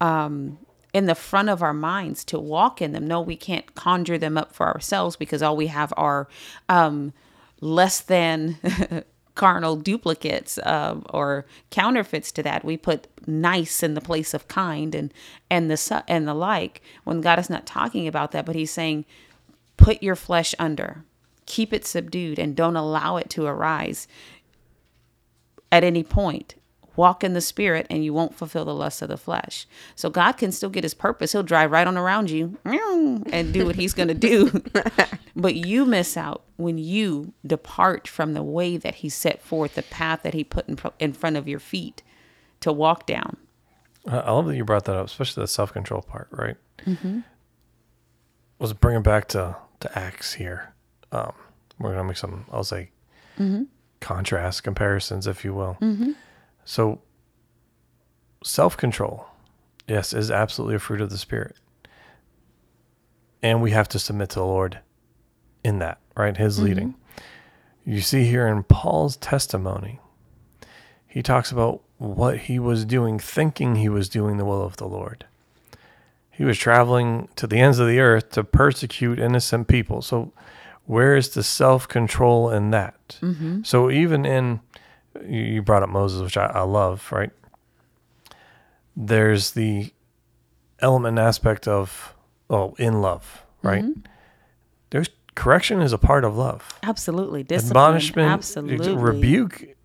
um, 0.00 0.58
in 0.92 1.06
the 1.06 1.14
front 1.14 1.48
of 1.48 1.62
our 1.62 1.74
minds 1.74 2.24
to 2.24 2.38
walk 2.38 2.80
in 2.80 2.92
them. 2.92 3.06
No, 3.06 3.20
we 3.20 3.36
can't 3.36 3.74
conjure 3.74 4.18
them 4.18 4.38
up 4.38 4.52
for 4.52 4.66
ourselves 4.66 5.16
because 5.16 5.42
all 5.42 5.56
we 5.56 5.66
have 5.68 5.92
are 5.96 6.28
um, 6.68 7.12
less 7.60 8.00
than 8.00 8.58
carnal 9.34 9.76
duplicates 9.76 10.58
um, 10.64 11.04
or 11.10 11.46
counterfeits 11.70 12.32
to 12.32 12.42
that. 12.42 12.64
We 12.64 12.76
put 12.76 13.06
nice 13.26 13.82
in 13.82 13.94
the 13.94 14.00
place 14.00 14.34
of 14.34 14.48
kind 14.48 14.94
and 14.94 15.14
and 15.50 15.70
the 15.70 16.04
and 16.08 16.26
the 16.26 16.34
like. 16.34 16.82
When 17.04 17.20
God 17.20 17.38
is 17.38 17.50
not 17.50 17.66
talking 17.66 18.08
about 18.08 18.32
that, 18.32 18.46
but 18.46 18.56
He's 18.56 18.70
saying, 18.70 19.04
put 19.76 20.02
your 20.02 20.16
flesh 20.16 20.54
under, 20.58 21.04
keep 21.46 21.72
it 21.72 21.86
subdued, 21.86 22.38
and 22.38 22.56
don't 22.56 22.76
allow 22.76 23.16
it 23.16 23.30
to 23.30 23.46
arise 23.46 24.08
at 25.70 25.84
any 25.84 26.02
point. 26.02 26.54
Walk 26.98 27.22
in 27.22 27.32
the 27.32 27.40
spirit 27.40 27.86
and 27.88 28.04
you 28.04 28.12
won't 28.12 28.34
fulfill 28.34 28.64
the 28.64 28.74
lust 28.74 29.02
of 29.02 29.08
the 29.08 29.16
flesh. 29.16 29.68
So 29.94 30.10
God 30.10 30.32
can 30.32 30.50
still 30.50 30.68
get 30.68 30.82
his 30.82 30.94
purpose. 30.94 31.30
He'll 31.30 31.44
drive 31.44 31.70
right 31.70 31.86
on 31.86 31.96
around 31.96 32.28
you 32.28 32.58
and 33.32 33.54
do 33.54 33.64
what 33.64 33.76
he's 33.76 33.94
going 33.94 34.08
to 34.08 34.14
do. 34.14 34.50
but 35.36 35.54
you 35.54 35.84
miss 35.84 36.16
out 36.16 36.42
when 36.56 36.76
you 36.76 37.32
depart 37.46 38.08
from 38.08 38.34
the 38.34 38.42
way 38.42 38.76
that 38.76 38.96
he 38.96 39.08
set 39.08 39.40
forth, 39.40 39.76
the 39.76 39.82
path 39.84 40.24
that 40.24 40.34
he 40.34 40.42
put 40.42 40.68
in, 40.68 40.74
pro- 40.74 40.92
in 40.98 41.12
front 41.12 41.36
of 41.36 41.46
your 41.46 41.60
feet 41.60 42.02
to 42.60 42.72
walk 42.72 43.06
down. 43.06 43.36
I 44.06 44.18
I 44.18 44.30
love 44.32 44.46
that 44.46 44.56
you 44.56 44.64
brought 44.64 44.84
that 44.86 44.96
up, 44.96 45.06
especially 45.06 45.42
the 45.42 45.46
self 45.48 45.72
control 45.72 46.02
part, 46.02 46.26
right? 46.32 46.56
Mm-hmm. 46.84 47.20
Was 48.58 48.72
bringing 48.72 49.02
back 49.04 49.28
to 49.28 49.56
to 49.80 49.98
Acts 49.98 50.34
here. 50.34 50.74
Um, 51.12 51.32
we're 51.78 51.90
gonna 51.92 52.08
make 52.08 52.16
some, 52.16 52.44
I'll 52.50 52.64
say, 52.64 52.90
contrast 54.00 54.64
comparisons, 54.64 55.28
if 55.28 55.44
you 55.44 55.54
will. 55.54 55.76
So, 56.68 57.00
self 58.44 58.76
control, 58.76 59.26
yes, 59.86 60.12
is 60.12 60.30
absolutely 60.30 60.76
a 60.76 60.78
fruit 60.78 61.00
of 61.00 61.08
the 61.08 61.16
spirit. 61.16 61.56
and 63.42 63.62
we 63.62 63.70
have 63.70 63.88
to 63.88 63.98
submit 63.98 64.28
to 64.30 64.40
the 64.40 64.44
Lord 64.44 64.80
in 65.64 65.78
that, 65.78 65.98
right? 66.14 66.36
His 66.36 66.56
mm-hmm. 66.56 66.66
leading. 66.66 66.94
You 67.86 68.02
see 68.02 68.24
here 68.26 68.46
in 68.46 68.64
Paul's 68.64 69.16
testimony, 69.16 69.98
he 71.06 71.22
talks 71.22 71.50
about 71.50 71.80
what 71.96 72.36
he 72.36 72.58
was 72.58 72.84
doing, 72.84 73.18
thinking 73.18 73.76
he 73.76 73.88
was 73.88 74.10
doing 74.10 74.36
the 74.36 74.44
will 74.44 74.62
of 74.62 74.76
the 74.76 74.86
Lord. 74.86 75.24
He 76.30 76.44
was 76.44 76.58
traveling 76.58 77.30
to 77.36 77.46
the 77.46 77.60
ends 77.60 77.78
of 77.78 77.88
the 77.88 77.98
earth 77.98 78.32
to 78.32 78.44
persecute 78.44 79.18
innocent 79.18 79.68
people. 79.68 80.02
So, 80.02 80.34
where 80.84 81.16
is 81.16 81.30
the 81.30 81.42
self 81.42 81.88
control 81.88 82.50
in 82.50 82.72
that? 82.72 83.18
Mm-hmm. 83.22 83.62
So, 83.62 83.90
even 83.90 84.26
in, 84.26 84.60
you 85.26 85.62
brought 85.62 85.82
up 85.82 85.88
Moses, 85.88 86.22
which 86.22 86.36
I, 86.36 86.46
I 86.46 86.62
love, 86.62 87.10
right? 87.12 87.30
There's 88.96 89.52
the 89.52 89.92
element 90.80 91.18
and 91.18 91.26
aspect 91.26 91.68
of, 91.68 92.14
oh, 92.50 92.74
in 92.78 93.00
love, 93.00 93.42
right? 93.62 93.84
There's 94.90 95.08
correction 95.34 95.80
is 95.80 95.92
a 95.92 95.98
part 95.98 96.24
of 96.24 96.36
love 96.36 96.78
Absolutely. 96.82 97.44
Discipline. 97.44 97.76
admonishment, 97.84 98.28
Absolutely. 98.32 98.96
rebuke 98.96 99.76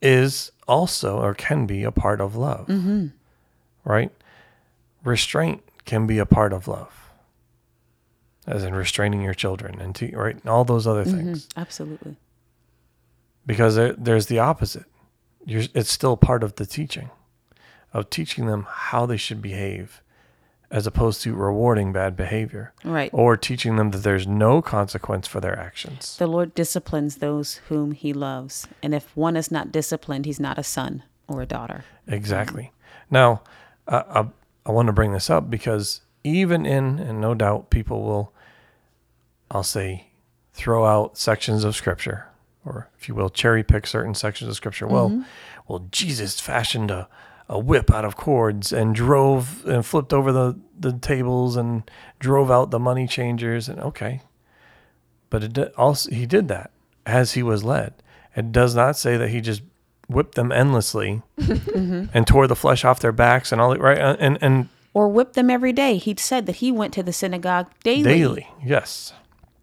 is 0.00 0.52
also 0.68 1.20
or 1.20 1.34
can 1.34 1.66
be 1.66 1.82
a 1.82 1.90
part 1.90 2.20
of 2.20 2.36
love. 2.36 2.66
Mm-hmm. 2.68 3.08
Right? 3.84 4.12
Restraint 5.02 5.62
can 5.84 6.06
be 6.06 6.18
a 6.18 6.26
part 6.26 6.52
of 6.52 6.68
love, 6.68 7.10
as 8.46 8.62
in 8.62 8.74
restraining 8.74 9.22
your 9.22 9.34
children 9.34 9.80
and 9.80 9.94
to, 9.96 10.14
right, 10.16 10.36
and 10.36 10.46
all 10.48 10.64
those 10.64 10.86
other 10.86 11.04
Mm-hmm. 11.04 11.16
things. 11.16 11.48
Absolutely. 11.56 12.16
Because 13.46 13.74
there, 13.76 13.92
there's 13.94 14.26
the 14.26 14.38
opposite. 14.38 14.84
You're, 15.44 15.64
it's 15.74 15.90
still 15.90 16.16
part 16.16 16.42
of 16.42 16.56
the 16.56 16.66
teaching, 16.66 17.10
of 17.92 18.10
teaching 18.10 18.46
them 18.46 18.66
how 18.68 19.06
they 19.06 19.16
should 19.16 19.40
behave, 19.42 20.02
as 20.70 20.86
opposed 20.86 21.22
to 21.22 21.34
rewarding 21.34 21.92
bad 21.92 22.14
behavior, 22.16 22.72
Right. 22.84 23.10
or 23.12 23.36
teaching 23.36 23.76
them 23.76 23.90
that 23.90 23.98
there's 24.04 24.26
no 24.26 24.62
consequence 24.62 25.26
for 25.26 25.40
their 25.40 25.58
actions. 25.58 26.16
The 26.18 26.26
Lord 26.28 26.54
disciplines 26.54 27.16
those 27.16 27.54
whom 27.68 27.92
he 27.92 28.12
loves. 28.12 28.68
And 28.82 28.94
if 28.94 29.16
one 29.16 29.36
is 29.36 29.50
not 29.50 29.72
disciplined, 29.72 30.26
he's 30.26 30.38
not 30.38 30.58
a 30.58 30.62
son 30.62 31.02
or 31.26 31.40
a 31.42 31.46
daughter. 31.46 31.84
Exactly. 32.06 32.70
Now, 33.10 33.42
I, 33.88 33.96
I, 33.96 34.26
I 34.66 34.70
want 34.72 34.86
to 34.86 34.92
bring 34.92 35.12
this 35.12 35.30
up 35.30 35.50
because 35.50 36.02
even 36.22 36.66
in, 36.66 36.98
and 37.00 37.20
no 37.20 37.34
doubt 37.34 37.70
people 37.70 38.02
will, 38.02 38.32
I'll 39.50 39.62
say, 39.64 40.08
throw 40.52 40.84
out 40.84 41.16
sections 41.18 41.64
of 41.64 41.74
scripture, 41.74 42.26
or 42.64 42.88
if 42.98 43.08
you 43.08 43.14
will, 43.14 43.30
cherry 43.30 43.62
pick 43.62 43.86
certain 43.86 44.14
sections 44.14 44.50
of 44.50 44.56
scripture. 44.56 44.86
Well, 44.86 45.10
mm-hmm. 45.10 45.22
well, 45.66 45.86
Jesus 45.90 46.40
fashioned 46.40 46.90
a, 46.90 47.08
a 47.48 47.58
whip 47.58 47.90
out 47.90 48.04
of 48.04 48.16
cords 48.16 48.72
and 48.72 48.94
drove 48.94 49.64
and 49.66 49.84
flipped 49.84 50.12
over 50.12 50.32
the, 50.32 50.58
the 50.78 50.92
tables 50.92 51.56
and 51.56 51.90
drove 52.18 52.50
out 52.50 52.70
the 52.70 52.78
money 52.78 53.06
changers. 53.06 53.68
And 53.68 53.80
okay, 53.80 54.22
but 55.30 55.42
it 55.42 55.52
did 55.54 55.72
also 55.76 56.10
he 56.10 56.26
did 56.26 56.48
that 56.48 56.70
as 57.06 57.32
he 57.32 57.42
was 57.42 57.64
led. 57.64 57.94
It 58.36 58.52
does 58.52 58.74
not 58.74 58.96
say 58.96 59.16
that 59.16 59.30
he 59.30 59.40
just 59.40 59.62
whipped 60.08 60.34
them 60.34 60.52
endlessly 60.52 61.22
mm-hmm. 61.40 62.04
and 62.12 62.26
tore 62.26 62.46
the 62.46 62.56
flesh 62.56 62.84
off 62.84 63.00
their 63.00 63.12
backs 63.12 63.52
and 63.52 63.60
all 63.60 63.70
that, 63.70 63.80
right? 63.80 63.98
And 63.98 64.38
and 64.40 64.68
Or 64.92 65.08
whipped 65.08 65.34
them 65.34 65.50
every 65.50 65.72
day. 65.72 65.96
He 65.96 66.14
said 66.18 66.46
that 66.46 66.56
he 66.56 66.70
went 66.70 66.92
to 66.94 67.02
the 67.02 67.12
synagogue 67.12 67.70
daily, 67.82 68.02
daily, 68.02 68.48
yes, 68.62 69.12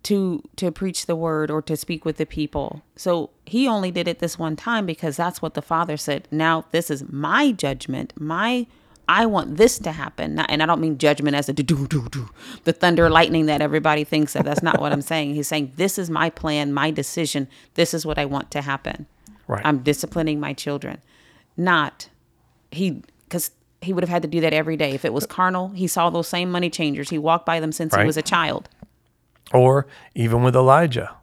to 0.07 0.41
to 0.55 0.71
preach 0.71 1.05
the 1.05 1.15
word 1.17 1.51
or 1.51 1.61
to 1.63 1.75
speak 1.75 2.05
with 2.05 2.15
the 2.17 2.25
people. 2.25 2.81
So 2.95 3.29
he 3.45 3.67
only 3.67 3.91
did 3.91 4.07
it 4.07 4.19
this 4.19 4.39
one 4.39 4.55
time 4.55 4.85
because 4.85 5.17
that's 5.17 5.41
what 5.41 5.53
the 5.53 5.61
father 5.61 5.97
said. 5.97 6.27
Now 6.31 6.65
this 6.71 6.89
is 6.89 7.03
my 7.11 7.51
judgment. 7.51 8.13
My 8.19 8.67
I 9.09 9.25
want 9.25 9.55
this 9.57 9.79
to 9.79 9.91
happen. 9.91 10.35
Not, 10.35 10.49
and 10.49 10.61
I 10.61 10.65
don't 10.65 10.81
mean 10.81 10.97
judgment 10.97 11.35
as 11.35 11.49
a 11.49 11.53
do 11.53 11.63
do 11.63 11.87
do 11.87 12.07
do 12.09 12.29
the 12.63 12.73
thunder 12.73 13.09
lightning 13.09 13.47
that 13.47 13.61
everybody 13.61 14.03
thinks 14.05 14.35
of. 14.35 14.45
That's 14.45 14.63
not 14.63 14.79
what 14.79 14.91
I'm 14.93 15.01
saying. 15.01 15.35
He's 15.35 15.47
saying 15.49 15.73
this 15.75 15.97
is 15.97 16.09
my 16.09 16.29
plan, 16.29 16.73
my 16.73 16.89
decision. 16.91 17.47
This 17.75 17.93
is 17.93 18.05
what 18.05 18.17
I 18.17 18.25
want 18.25 18.49
to 18.51 18.61
happen. 18.61 19.07
right. 19.47 19.65
I'm 19.65 19.79
disciplining 19.79 20.39
my 20.39 20.53
children. 20.53 21.01
Not 21.57 22.07
he 22.71 23.01
because 23.25 23.51
he 23.81 23.93
would 23.93 24.03
have 24.03 24.09
had 24.09 24.21
to 24.23 24.27
do 24.27 24.41
that 24.41 24.53
every 24.53 24.77
day. 24.77 24.91
If 24.91 25.05
it 25.05 25.13
was 25.13 25.25
carnal, 25.25 25.69
he 25.69 25.87
saw 25.87 26.09
those 26.09 26.27
same 26.27 26.49
money 26.49 26.69
changers. 26.69 27.09
He 27.09 27.17
walked 27.17 27.45
by 27.45 27.59
them 27.59 27.71
since 27.71 27.93
Right. 27.93 28.01
he 28.03 28.07
was 28.07 28.17
a 28.17 28.21
child. 28.21 28.69
Or 29.53 29.87
even 30.15 30.43
with 30.43 30.55
Elijah, 30.55 31.15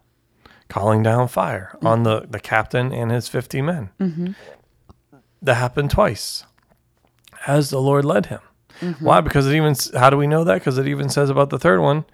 calling 0.69 1.03
down 1.03 1.29
fire 1.29 1.73
mm-hmm. 1.77 1.87
on 1.87 2.03
the 2.03 2.27
the 2.29 2.41
captain 2.41 2.93
and 2.93 3.11
his 3.11 3.29
fifty 3.29 3.63
men. 3.63 3.91
Mm-hmm. 4.01 4.33
That 5.43 5.55
happened 5.55 5.91
twice, 5.91 6.45
as 7.47 7.71
the 7.71 7.81
Lord 7.81 8.05
led 8.05 8.27
him. 8.27 8.41
Mm-hmm. 8.81 9.05
Why? 9.05 9.21
Because 9.21 9.47
it 9.47 9.55
even 9.55 9.75
how 9.95 10.11
do 10.11 10.17
we 10.17 10.27
know 10.27 10.45
that? 10.45 10.55
Because 10.55 10.79
it 10.79 10.89
even 10.89 11.09
says 11.09 11.31
about 11.31 11.51
the 11.51 11.59
third 11.59 11.81
one 11.81 12.05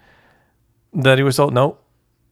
that 0.93 1.17
he 1.17 1.23
was 1.23 1.37
told 1.37 1.53
no, 1.53 1.77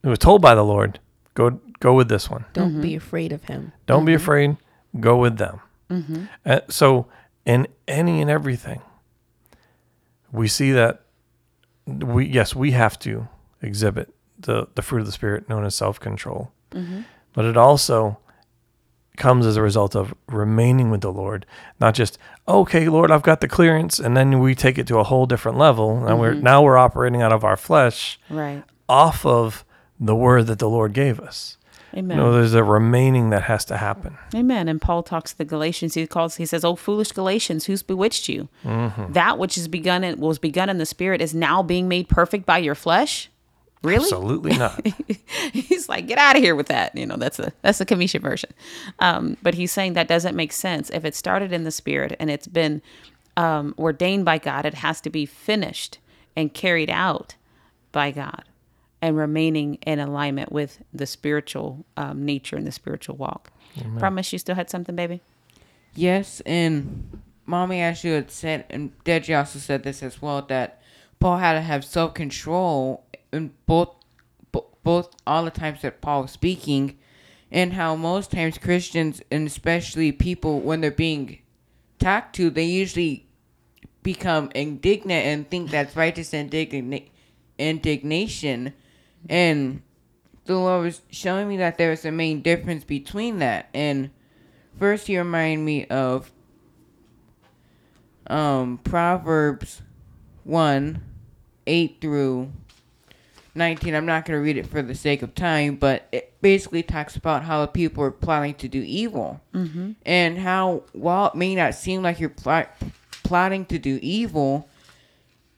he 0.04 0.10
was 0.10 0.20
told 0.20 0.42
by 0.42 0.56
the 0.56 0.64
Lord 0.64 1.00
go 1.34 1.60
go 1.80 1.94
with 1.94 2.10
this 2.10 2.30
one. 2.30 2.46
Don't 2.54 2.82
be 2.82 2.96
afraid 2.96 3.32
of 3.32 3.46
him. 3.46 3.72
Don't 3.86 4.06
be 4.06 4.14
afraid. 4.14 4.58
Go 5.00 5.18
with 5.18 5.38
them. 5.38 5.62
Uh, 6.46 6.60
so, 6.70 7.08
in 7.46 7.68
any 7.88 8.22
and 8.22 8.30
everything, 8.30 8.82
we 10.32 10.48
see 10.48 10.72
that 10.72 11.04
we 11.88 12.26
yes 12.26 12.56
we 12.56 12.72
have 12.72 13.00
to 13.00 13.28
exhibit 13.62 14.14
the 14.40 14.68
the 14.76 14.82
fruit 14.82 15.00
of 15.02 15.06
the 15.06 15.12
spirit 15.12 15.50
known 15.50 15.66
as 15.66 15.76
self 15.76 16.00
control, 16.00 16.52
but 17.34 17.46
it 17.46 17.58
also 17.58 18.18
comes 19.18 19.46
as 19.46 19.58
a 19.58 19.62
result 19.62 19.96
of 19.96 20.14
remaining 20.30 20.90
with 20.90 21.02
the 21.02 21.12
Lord, 21.12 21.46
not 21.80 21.94
just 21.94 22.18
okay, 22.48 22.88
Lord, 22.88 23.12
I've 23.12 23.22
got 23.24 23.42
the 23.42 23.48
clearance, 23.50 24.00
and 24.00 24.16
then 24.16 24.40
we 24.40 24.56
take 24.56 24.78
it 24.78 24.88
to 24.88 24.98
a 24.98 25.04
whole 25.04 25.26
different 25.26 25.58
level, 25.58 26.06
and 26.08 26.20
we're 26.20 26.34
now 26.34 26.62
we're 26.62 26.78
operating 26.78 27.22
out 27.22 27.34
of 27.34 27.44
our 27.44 27.58
flesh, 27.58 28.20
Right. 28.30 28.64
off 28.88 29.26
of 29.26 29.66
the 30.00 30.16
word 30.16 30.48
that 30.48 30.60
the 30.60 30.70
Lord 30.70 30.94
gave 30.94 31.20
us. 31.20 31.58
Amen. 31.94 32.18
No, 32.18 32.32
there's 32.32 32.54
a 32.54 32.64
remaining 32.64 33.32
that 33.32 33.44
has 33.44 33.66
to 33.66 33.76
happen. 33.78 34.16
Amen. 34.36 34.68
And 34.70 34.80
Paul 34.80 35.02
talks 35.02 35.32
to 35.32 35.38
the 35.40 35.44
Galatians. 35.46 35.96
He 35.96 36.06
calls. 36.06 36.36
He 36.36 36.46
says, 36.46 36.64
"Oh, 36.64 36.76
foolish 36.76 37.12
Galatians, 37.12 37.66
who's 37.66 37.82
bewitched 37.82 38.30
you? 38.30 38.48
Mm-hmm. 38.64 39.14
That 39.14 39.40
which 39.40 39.58
is 39.58 39.68
begun 39.68 40.04
in, 40.04 40.20
was 40.20 40.38
begun 40.40 40.70
in 40.70 40.78
the 40.78 40.86
spirit 40.86 41.20
is 41.20 41.34
now 41.34 41.62
being 41.64 41.88
made 41.90 42.08
perfect 42.08 42.46
by 42.46 42.60
your 42.60 42.76
flesh." 42.76 43.30
Really? 43.82 44.04
Absolutely 44.04 44.58
not. 44.58 44.86
he's 45.54 45.88
like, 45.88 46.08
get 46.08 46.18
out 46.18 46.36
of 46.36 46.44
here 46.44 46.56
with 46.56 46.68
that. 46.68 46.96
You 46.98 47.06
know, 47.06 47.16
that's 47.16 47.40
a 47.40 47.54
that's 47.62 47.78
the 47.78 47.86
Kamisha 47.86 48.20
version. 48.20 48.50
Um, 49.00 49.38
but 49.42 49.54
he's 49.54 49.72
saying 49.72 49.94
that 49.94 50.08
doesn't 50.08 50.36
make 50.36 50.52
sense. 50.52 50.90
If 50.90 51.06
it 51.06 51.16
started 51.16 51.54
in 51.54 51.64
the 51.64 51.72
spirit 51.72 52.16
and 52.20 52.30
it's 52.30 52.48
been 52.48 52.82
um, 53.38 53.74
ordained 53.78 54.26
by 54.26 54.38
God, 54.38 54.66
it 54.66 54.76
has 54.76 55.00
to 55.02 55.10
be 55.10 55.26
finished 55.26 56.00
and 56.36 56.54
carried 56.54 56.90
out 56.90 57.36
by 57.92 58.12
God, 58.12 58.44
and 59.02 59.18
remaining 59.18 59.76
in 59.76 60.00
alignment 60.00 60.52
with 60.52 60.84
the 60.94 61.06
spiritual 61.06 61.86
um, 61.98 62.24
nature 62.26 62.56
and 62.56 62.68
the 62.68 62.72
spiritual 62.72 63.16
walk. 63.16 63.52
Promise 63.98 64.34
you 64.34 64.40
still 64.40 64.56
had 64.56 64.70
something, 64.70 64.96
baby. 64.96 65.22
Yes, 65.96 66.42
and 66.46 67.22
mommy 67.46 67.82
actually 67.82 68.12
had 68.12 68.30
said, 68.32 68.66
and 68.70 68.92
Deji 69.06 69.38
also 69.38 69.58
said 69.58 69.84
this 69.84 70.04
as 70.04 70.22
well 70.22 70.42
that 70.44 70.82
Paul 71.20 71.38
had 71.38 71.54
to 71.54 71.62
have 71.62 71.84
self 71.84 72.14
control 72.14 73.06
in 73.32 73.52
both, 73.66 73.96
both 74.84 75.16
all 75.26 75.46
the 75.46 75.52
times 75.52 75.82
that 75.82 76.02
Paul 76.02 76.24
was 76.24 76.32
speaking, 76.32 76.98
and 77.52 77.74
how 77.74 77.96
most 77.96 78.32
times 78.32 78.58
Christians 78.58 79.22
and 79.32 79.48
especially 79.48 80.12
people 80.12 80.60
when 80.60 80.82
they're 80.82 80.92
being 80.92 81.40
talked 81.98 82.36
to, 82.36 82.50
they 82.50 82.66
usually 82.66 83.28
become 84.04 84.52
indignant 84.56 85.26
and 85.26 85.50
think 85.50 85.72
that's 85.72 85.96
righteous 85.96 86.32
indigna- 86.32 87.10
indignation, 87.58 88.74
and 89.30 89.82
the 90.46 90.56
Lord 90.56 90.86
was 90.86 91.02
showing 91.10 91.48
me 91.48 91.58
that 91.58 91.78
there 91.78 91.90
was 91.90 92.06
a 92.06 92.12
main 92.12 92.42
difference 92.42 92.84
between 92.84 93.40
that 93.40 93.70
and. 93.74 94.12
First, 94.80 95.08
he 95.08 95.18
reminded 95.18 95.66
me 95.66 95.86
of 95.88 96.32
um, 98.28 98.80
Proverbs 98.84 99.82
1 100.46 101.02
8 101.68 101.98
through 102.00 102.52
19. 103.56 103.96
I'm 103.96 104.06
not 104.06 104.26
going 104.26 104.38
to 104.38 104.44
read 104.44 104.58
it 104.58 104.68
for 104.68 104.82
the 104.82 104.96
sake 104.96 105.22
of 105.22 105.36
time, 105.36 105.76
but 105.76 106.08
it 106.12 106.34
basically 106.42 106.84
talks 106.84 107.16
about 107.16 107.44
how 107.44 107.66
people 107.66 108.04
are 108.04 108.12
plotting 108.12 108.54
to 108.56 108.68
do 108.68 108.82
evil. 108.82 109.42
Mm-hmm. 109.54 109.92
And 110.06 110.38
how, 110.38 110.84
while 110.94 111.28
it 111.28 111.36
may 111.36 111.56
not 111.56 111.76
seem 111.76 112.02
like 112.04 112.20
you're 112.20 112.30
plot- 112.30 112.72
plotting 113.24 113.66
to 113.66 113.80
do 113.80 114.00
evil, 114.02 114.70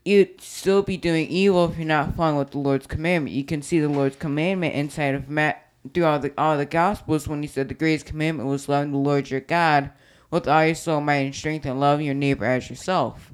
you'd 0.06 0.42
still 0.42 0.82
be 0.82 0.98
doing 0.98 1.28
evil 1.28 1.66
if 1.66 1.78
you're 1.78 1.86
not 1.86 2.16
following 2.16 2.38
with 2.38 2.52
the 2.52 2.58
Lord's 2.58 2.88
commandment. 2.88 3.36
You 3.36 3.44
can 3.44 3.62
see 3.62 3.80
the 3.80 3.90
Lord's 3.90 4.16
commandment 4.16 4.74
inside 4.76 5.16
of 5.16 5.30
Matt 5.30 5.68
through 5.94 6.06
all 6.06 6.20
the 6.20 6.32
all 6.38 6.58
the 6.58 6.66
Gospels 6.66 7.28
when 7.28 7.42
he 7.42 7.48
said 7.48 7.68
the 7.68 7.74
greatest 7.74 8.06
commandment 8.06 8.48
was 8.48 8.70
loving 8.70 8.92
the 8.92 8.98
Lord 8.98 9.30
your 9.30 9.42
God 9.42 9.90
with 10.30 10.48
all 10.48 10.66
your 10.66 10.76
soul, 10.76 11.02
might, 11.02 11.16
and 11.16 11.36
strength, 11.36 11.66
and 11.66 11.80
loving 11.80 12.06
your 12.06 12.16
neighbor 12.16 12.46
as 12.46 12.70
yourself. 12.70 13.34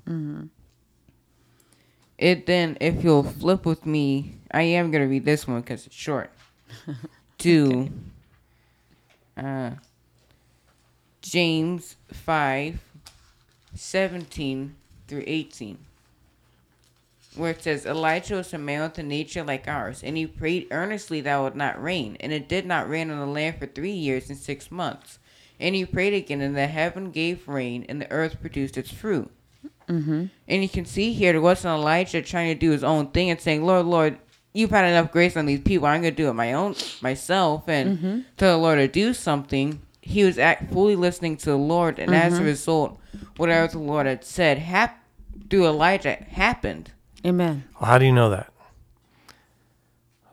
It 2.17 2.45
then, 2.45 2.77
if 2.81 3.03
you'll 3.03 3.23
flip 3.23 3.65
with 3.65 3.85
me, 3.85 4.35
I 4.51 4.63
am 4.63 4.91
gonna 4.91 5.07
read 5.07 5.25
this 5.25 5.47
one 5.47 5.61
because 5.61 5.85
it's 5.85 5.95
short. 5.95 6.31
to 7.39 7.89
uh, 9.37 9.71
James 11.21 11.95
five, 12.11 12.79
seventeen 13.75 14.75
through 15.07 15.23
eighteen. 15.27 15.79
where 17.35 17.51
it 17.51 17.61
says 17.63 17.85
Elijah 17.85 18.35
was 18.35 18.53
a 18.53 18.57
man 18.57 18.81
with 18.81 18.97
a 18.97 19.03
nature 19.03 19.43
like 19.43 19.67
ours, 19.67 20.03
and 20.03 20.17
he 20.17 20.25
prayed 20.27 20.67
earnestly 20.71 21.21
that 21.21 21.37
it 21.39 21.43
would 21.43 21.55
not 21.55 21.81
rain, 21.81 22.17
and 22.19 22.33
it 22.33 22.49
did 22.49 22.65
not 22.65 22.89
rain 22.89 23.09
on 23.11 23.19
the 23.19 23.25
land 23.25 23.57
for 23.59 23.67
three 23.67 23.91
years 23.91 24.29
and 24.29 24.37
six 24.37 24.71
months. 24.71 25.19
And 25.59 25.75
he 25.75 25.85
prayed 25.85 26.13
again, 26.13 26.41
and 26.41 26.55
the 26.55 26.67
heaven 26.67 27.11
gave 27.11 27.47
rain, 27.47 27.85
and 27.89 28.01
the 28.01 28.11
earth 28.11 28.41
produced 28.41 28.77
its 28.77 28.91
fruit. 28.91 29.31
Mm-hmm. 29.87 30.25
And 30.47 30.63
you 30.63 30.69
can 30.69 30.85
see 30.85 31.13
here 31.13 31.31
there 31.31 31.41
wasn't 31.41 31.77
Elijah 31.79 32.21
trying 32.21 32.53
to 32.53 32.59
do 32.59 32.71
his 32.71 32.83
own 32.83 33.07
thing 33.11 33.29
and 33.29 33.39
saying, 33.39 33.65
"Lord, 33.65 33.85
Lord, 33.85 34.17
you've 34.53 34.71
had 34.71 34.85
enough 34.85 35.11
grace 35.11 35.37
on 35.37 35.45
these 35.45 35.61
people. 35.61 35.87
I'm 35.87 36.01
going 36.01 36.13
to 36.13 36.23
do 36.23 36.29
it 36.29 36.33
my 36.33 36.53
own 36.53 36.75
myself 37.01 37.67
and 37.69 38.25
tell 38.37 38.57
the 38.57 38.63
Lord 38.63 38.79
to 38.79 38.87
do 38.87 39.13
something." 39.13 39.81
He 40.01 40.23
was 40.23 40.37
act, 40.37 40.71
fully 40.71 40.95
listening 40.95 41.35
to 41.37 41.49
the 41.49 41.57
Lord, 41.57 41.99
and 41.99 42.15
as 42.15 42.37
a 42.37 42.43
result, 42.43 42.97
whatever 43.35 43.69
the 43.69 43.79
Lord 43.79 44.05
had 44.05 44.23
said 44.23 44.57
hap- 44.57 45.03
through 45.49 45.65
Elijah 45.65 46.15
happened. 46.15 46.91
Amen. 47.25 47.65
Well, 47.79 47.89
how 47.89 47.97
do 47.97 48.05
you 48.05 48.13
know 48.13 48.29
that? 48.29 48.51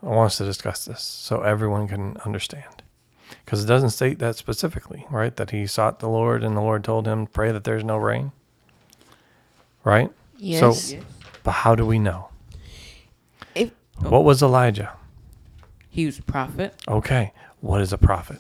I 0.02 0.06
want 0.06 0.26
us 0.26 0.38
to 0.38 0.44
discuss 0.44 0.84
this 0.84 1.02
so 1.02 1.40
everyone 1.40 1.88
can 1.88 2.18
understand. 2.25 2.82
Because 3.44 3.64
it 3.64 3.66
doesn't 3.66 3.90
state 3.90 4.18
that 4.20 4.37
specifically, 4.37 5.06
right? 5.11 5.34
That 5.34 5.50
he 5.50 5.66
sought 5.66 5.99
the 5.99 6.08
Lord 6.08 6.44
and 6.44 6.56
the 6.56 6.61
Lord 6.61 6.84
told 6.84 7.06
him, 7.06 7.26
pray 7.26 7.52
that 7.52 7.64
there's 7.64 7.84
no 7.84 7.96
rain. 7.96 8.32
Right? 9.85 10.11
Yes. 10.38 10.91
So, 10.91 10.99
but 11.43 11.53
how 11.53 11.75
do 11.75 11.85
we 11.87 11.99
know? 11.99 12.29
If- 13.55 13.73
What 13.99 14.25
was 14.25 14.43
Elijah? 14.43 14.93
He 15.88 16.07
was 16.07 16.19
a 16.19 16.23
prophet. 16.23 16.75
Okay. 16.88 17.33
What 17.61 17.81
is 17.81 17.93
a 17.93 17.99
prophet? 17.99 18.38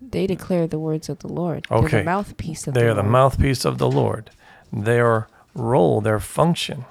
They 0.00 0.26
declare 0.26 0.66
the 0.66 0.78
words 0.78 1.08
of 1.08 1.18
the 1.20 1.28
Lord. 1.28 1.66
They're 1.68 1.78
Okay. 1.78 1.98
the 1.98 2.04
mouthpiece 2.04 2.66
of 2.66 2.74
They 2.74 2.82
the 2.82 2.90
are 2.90 2.94
the 2.94 3.00
Lord. 3.02 3.12
mouthpiece 3.12 3.64
of 3.64 3.78
the 3.78 3.90
Lord. 3.90 4.30
Their 4.72 5.26
role, 5.54 6.00
their 6.00 6.20
function 6.20 6.84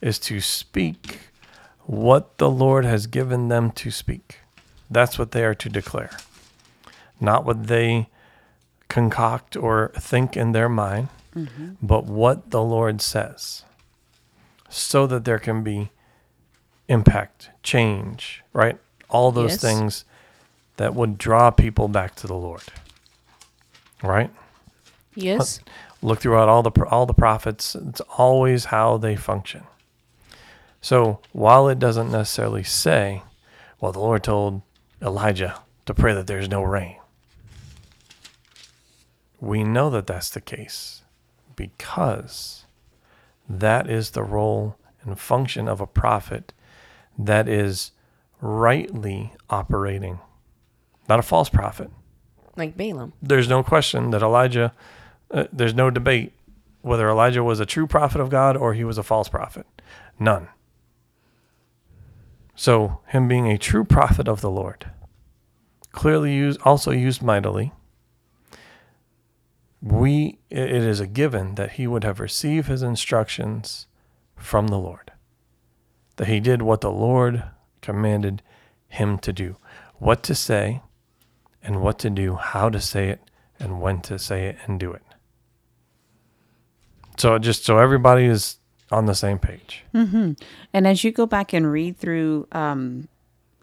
is 0.00 0.18
to 0.20 0.40
speak 0.40 1.30
what 1.84 2.38
the 2.38 2.50
Lord 2.50 2.84
has 2.84 3.06
given 3.06 3.48
them 3.48 3.70
to 3.72 3.90
speak. 3.90 4.40
That's 4.90 5.18
what 5.18 5.30
they 5.32 5.44
are 5.44 5.54
to 5.54 5.68
declare. 5.68 6.10
Not 7.20 7.44
what 7.44 7.66
they 7.68 8.08
concoct 8.88 9.56
or 9.56 9.92
think 9.94 10.36
in 10.36 10.52
their 10.52 10.68
mind, 10.68 11.08
Mm-hmm. 11.36 11.74
but 11.82 12.06
what 12.06 12.50
the 12.50 12.62
Lord 12.62 13.00
says. 13.02 13.62
So 14.70 15.06
that 15.06 15.24
there 15.26 15.38
can 15.38 15.62
be 15.62 15.90
impact, 16.88 17.50
change, 17.62 18.42
right? 18.52 18.78
All 19.10 19.30
those 19.30 19.52
Yes. 19.52 19.60
things 19.60 20.04
that 20.78 20.94
would 20.94 21.18
draw 21.18 21.50
people 21.50 21.88
back 21.88 22.14
to 22.16 22.26
the 22.26 22.34
Lord. 22.34 22.62
Right? 24.02 24.30
Yes. 25.14 25.60
look 26.02 26.20
throughout 26.20 26.48
all 26.48 26.62
the 26.62 26.84
all 26.90 27.06
the 27.06 27.14
prophets 27.14 27.74
it's 27.74 28.02
always 28.18 28.66
how 28.66 28.98
they 28.98 29.16
function 29.16 29.62
so 30.82 31.20
while 31.32 31.68
it 31.68 31.78
doesn't 31.78 32.10
necessarily 32.12 32.62
say 32.62 33.22
well 33.80 33.92
the 33.92 33.98
lord 33.98 34.22
told 34.22 34.60
elijah 35.00 35.58
to 35.86 35.94
pray 35.94 36.12
that 36.12 36.26
there's 36.26 36.50
no 36.50 36.62
rain 36.62 36.96
we 39.40 39.64
know 39.64 39.88
that 39.88 40.06
that's 40.06 40.28
the 40.30 40.40
case 40.40 41.02
because 41.56 42.64
that 43.48 43.88
is 43.88 44.10
the 44.10 44.22
role 44.22 44.76
and 45.02 45.18
function 45.18 45.68
of 45.68 45.80
a 45.80 45.86
prophet 45.86 46.52
that 47.18 47.48
is 47.48 47.92
rightly 48.40 49.32
operating 49.48 50.20
not 51.08 51.18
a 51.18 51.22
false 51.22 51.48
prophet 51.48 51.90
Like 52.56 52.76
Balaam. 52.76 53.12
there's 53.22 53.48
no 53.48 53.62
question 53.62 54.10
that 54.10 54.22
Elijah, 54.22 54.72
uh, 55.30 55.44
there's 55.52 55.74
no 55.74 55.90
debate 55.90 56.32
whether 56.82 57.08
Elijah 57.08 57.42
was 57.42 57.58
a 57.60 57.66
true 57.66 57.86
prophet 57.86 58.20
of 58.20 58.28
God 58.30 58.56
or 58.56 58.74
he 58.74 58.84
was 58.84 58.98
a 58.98 59.02
false 59.02 59.28
prophet. 59.28 59.66
None. 60.20 60.48
So, 62.54 63.00
him 63.08 63.28
being 63.28 63.48
a 63.50 63.58
true 63.58 63.84
prophet 63.84 64.28
of 64.28 64.40
the 64.40 64.50
Lord, 64.50 64.86
clearly 65.92 66.32
used, 66.32 66.60
also 66.62 66.90
used 66.90 67.22
mightily, 67.22 67.72
we 69.82 70.38
it 70.50 70.70
is 70.70 71.00
a 71.00 71.06
given 71.06 71.54
that 71.56 71.72
he 71.72 71.86
would 71.86 72.04
have 72.04 72.20
received 72.20 72.68
his 72.68 72.82
instructions 72.82 73.86
from 74.36 74.68
the 74.68 74.78
Lord. 74.78 75.12
That 76.16 76.28
he 76.28 76.40
did 76.40 76.62
what 76.62 76.80
the 76.80 76.90
Lord 76.90 77.44
commanded 77.82 78.42
him 78.88 79.18
to 79.18 79.32
do. 79.32 79.56
What 79.98 80.22
to 80.24 80.34
say, 80.34 80.82
and 81.62 81.82
what 81.82 81.98
to 82.00 82.10
do, 82.10 82.36
how 82.36 82.68
to 82.70 82.80
say 82.80 83.08
it, 83.08 83.20
and 83.58 83.80
when 83.80 84.00
to 84.02 84.18
say 84.18 84.46
it 84.46 84.56
and 84.66 84.78
do 84.78 84.92
it. 84.92 85.02
So 87.18 87.38
just 87.38 87.64
so 87.64 87.78
everybody 87.78 88.26
is 88.26 88.58
on 88.90 89.06
the 89.06 89.14
same 89.14 89.38
page. 89.38 89.84
And 90.72 90.86
as 90.86 91.02
you 91.02 91.12
go 91.12 91.26
back 91.26 91.52
and 91.52 91.70
read 91.70 91.96
through 91.96 92.46
um, 92.52 93.08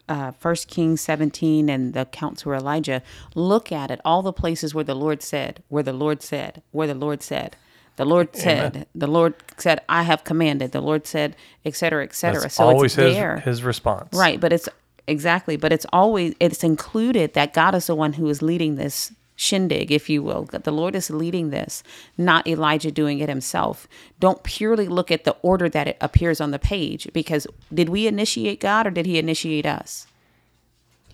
uh, 0.08 0.32
1 0.40 0.54
Kings 0.68 1.00
17 1.00 1.68
and 1.68 1.94
the 1.94 2.02
accounts 2.02 2.44
where 2.44 2.56
Elijah, 2.56 3.02
look 3.34 3.72
at 3.72 3.90
it, 3.90 4.00
all 4.04 4.22
the 4.22 4.32
places 4.32 4.74
where 4.74 4.84
the 4.84 4.94
Lord 4.94 5.22
said, 5.22 5.62
where 5.68 5.82
the 5.82 5.92
Lord 5.92 6.22
said, 6.22 6.62
where 6.72 6.86
the 6.86 6.94
Lord 6.94 7.22
said. 7.22 7.56
The 7.96 8.04
Lord 8.04 8.34
said, 8.34 8.88
the 8.92 9.06
Lord 9.06 9.34
said, 9.56 9.80
I 9.88 10.02
have 10.02 10.24
commanded. 10.24 10.72
The 10.72 10.80
Lord 10.80 11.06
said, 11.06 11.36
et 11.64 11.76
cetera, 11.76 12.02
et 12.02 12.12
cetera. 12.12 12.40
That's 12.40 12.56
so 12.56 12.64
always 12.64 12.98
it's 12.98 13.16
his 13.16 13.44
his 13.44 13.62
response. 13.62 14.12
Right, 14.12 14.40
but 14.40 14.52
it's 14.52 14.68
exactly, 15.06 15.56
but 15.56 15.72
it's 15.72 15.86
always 15.92 16.34
it's 16.40 16.64
included 16.64 17.34
that 17.34 17.54
God 17.54 17.72
is 17.74 17.86
the 17.86 17.94
one 17.94 18.14
who 18.14 18.28
is 18.28 18.42
leading 18.42 18.74
this 18.74 19.12
shindig, 19.36 19.90
if 19.90 20.08
you 20.08 20.22
will. 20.22 20.44
That 20.44 20.64
the 20.64 20.70
Lord 20.72 20.94
is 20.94 21.10
leading 21.10 21.50
this, 21.50 21.82
not 22.16 22.46
Elijah 22.46 22.90
doing 22.90 23.18
it 23.18 23.28
himself. 23.28 23.86
Don't 24.20 24.42
purely 24.42 24.88
look 24.88 25.10
at 25.10 25.24
the 25.24 25.36
order 25.42 25.68
that 25.68 25.88
it 25.88 25.96
appears 26.00 26.40
on 26.40 26.50
the 26.50 26.58
page 26.58 27.08
because 27.12 27.46
did 27.72 27.88
we 27.88 28.06
initiate 28.06 28.60
God 28.60 28.86
or 28.86 28.90
did 28.90 29.06
he 29.06 29.18
initiate 29.18 29.66
us? 29.66 30.06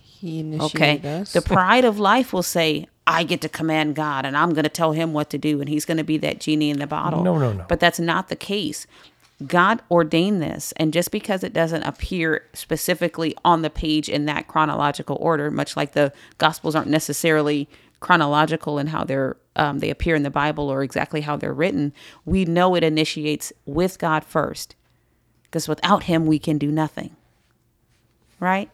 He 0.01 0.39
Okay. 0.59 0.91
initiated 0.95 1.05
us. 1.05 1.33
The 1.33 1.41
pride 1.41 1.83
of 1.85 1.97
life 1.99 2.31
will 2.31 2.43
say, 2.43 2.87
I 3.07 3.23
get 3.23 3.41
to 3.41 3.49
command 3.49 3.95
God 3.95 4.25
and 4.25 4.37
I'm 4.37 4.53
going 4.53 4.63
to 4.63 4.69
tell 4.69 4.91
him 4.91 5.13
what 5.13 5.29
to 5.31 5.37
do 5.39 5.59
and 5.59 5.67
he's 5.67 5.85
going 5.85 5.97
to 5.97 6.03
be 6.03 6.17
that 6.19 6.39
genie 6.39 6.69
in 6.69 6.77
the 6.79 6.87
bottle. 6.87 7.23
No, 7.23 7.37
no, 7.39 7.51
no. 7.53 7.65
But 7.67 7.79
that's 7.79 7.99
not 7.99 8.29
the 8.29 8.35
case. 8.35 8.85
God 9.47 9.81
ordained 9.89 10.39
this, 10.39 10.71
and 10.77 10.93
just 10.93 11.09
because 11.09 11.43
it 11.43 11.51
doesn't 11.51 11.81
appear 11.81 12.45
specifically 12.53 13.35
on 13.43 13.63
the 13.63 13.71
page 13.71 14.07
in 14.07 14.25
that 14.25 14.47
chronological 14.47 15.17
order, 15.19 15.49
much 15.49 15.75
like 15.75 15.93
the 15.93 16.13
Gospels 16.37 16.75
aren't 16.75 16.89
necessarily 16.91 17.67
chronological 18.01 18.77
in 18.77 18.87
how 18.87 19.05
they're 19.05 19.37
um, 19.55 19.79
they 19.79 19.89
appear 19.89 20.15
in 20.15 20.23
the 20.23 20.29
Bible 20.29 20.69
or 20.69 20.81
exactly 20.81 21.21
how 21.21 21.35
they're 21.35 21.53
written, 21.53 21.93
we 22.25 22.45
know 22.45 22.75
it 22.75 22.83
initiates 22.83 23.51
with 23.65 23.99
God 23.99 24.23
first, 24.23 24.75
because 25.43 25.67
without 25.67 26.03
Him 26.03 26.25
we 26.25 26.39
can 26.39 26.57
do 26.57 26.71
nothing. 26.71 27.15
Right? 28.39 28.69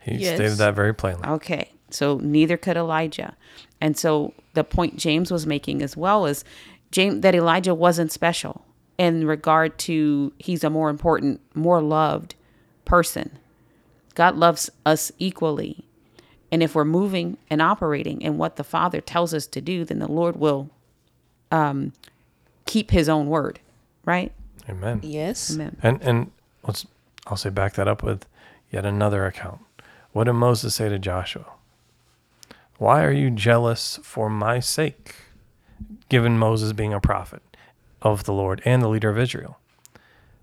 He 0.00 0.16
Yes. 0.16 0.36
stated 0.36 0.58
that 0.58 0.74
very 0.74 0.94
plainly. 0.94 1.26
Okay. 1.26 1.72
So 1.90 2.18
neither 2.18 2.56
could 2.56 2.76
Elijah. 2.76 3.36
And 3.80 3.96
so 3.96 4.32
the 4.54 4.64
point 4.64 4.96
James 4.96 5.30
was 5.30 5.46
making 5.46 5.82
as 5.82 5.96
well 5.96 6.26
is 6.26 6.44
James 6.92 7.20
that 7.22 7.34
Elijah 7.34 7.74
wasn't 7.74 8.12
special 8.12 8.64
in 8.98 9.26
regard 9.26 9.78
to 9.78 10.32
he's 10.38 10.62
a 10.62 10.70
more 10.70 10.90
important, 10.90 11.40
more 11.54 11.82
loved 11.82 12.34
person. 12.84 13.38
God 14.14 14.36
loves 14.36 14.70
us 14.86 15.10
equally. 15.18 15.84
And 16.52 16.62
if 16.62 16.74
we're 16.74 16.84
moving 16.84 17.36
and 17.48 17.62
operating 17.62 18.20
in 18.22 18.38
what 18.38 18.56
the 18.56 18.64
Father 18.64 19.00
tells 19.00 19.32
us 19.32 19.46
to 19.48 19.60
do, 19.60 19.84
then 19.84 20.00
the 20.00 20.10
Lord 20.10 20.36
will 20.36 20.68
um, 21.50 21.92
keep 22.66 22.90
his 22.90 23.08
own 23.08 23.26
word, 23.26 23.60
right? 24.04 24.32
Amen. 24.68 25.00
yes. 25.02 25.54
Amen. 25.54 25.76
And 25.82 26.02
and 26.02 26.30
let's 26.66 26.86
I'll 27.26 27.36
say 27.36 27.50
back 27.50 27.74
that 27.74 27.88
up 27.88 28.02
with 28.02 28.26
yet 28.70 28.84
another 28.84 29.26
account. 29.26 29.60
What 30.12 30.24
did 30.24 30.34
Moses 30.34 30.74
say 30.74 30.88
to 30.88 30.98
Joshua? 30.98 31.46
Why 32.78 33.04
are 33.04 33.12
you 33.12 33.30
jealous 33.30 33.98
for 34.02 34.30
my 34.30 34.60
sake? 34.60 35.14
Given 36.08 36.38
Moses 36.38 36.72
being 36.72 36.92
a 36.92 37.00
prophet 37.00 37.42
of 38.02 38.24
the 38.24 38.32
Lord 38.32 38.62
and 38.64 38.82
the 38.82 38.88
leader 38.88 39.10
of 39.10 39.18
Israel. 39.18 39.58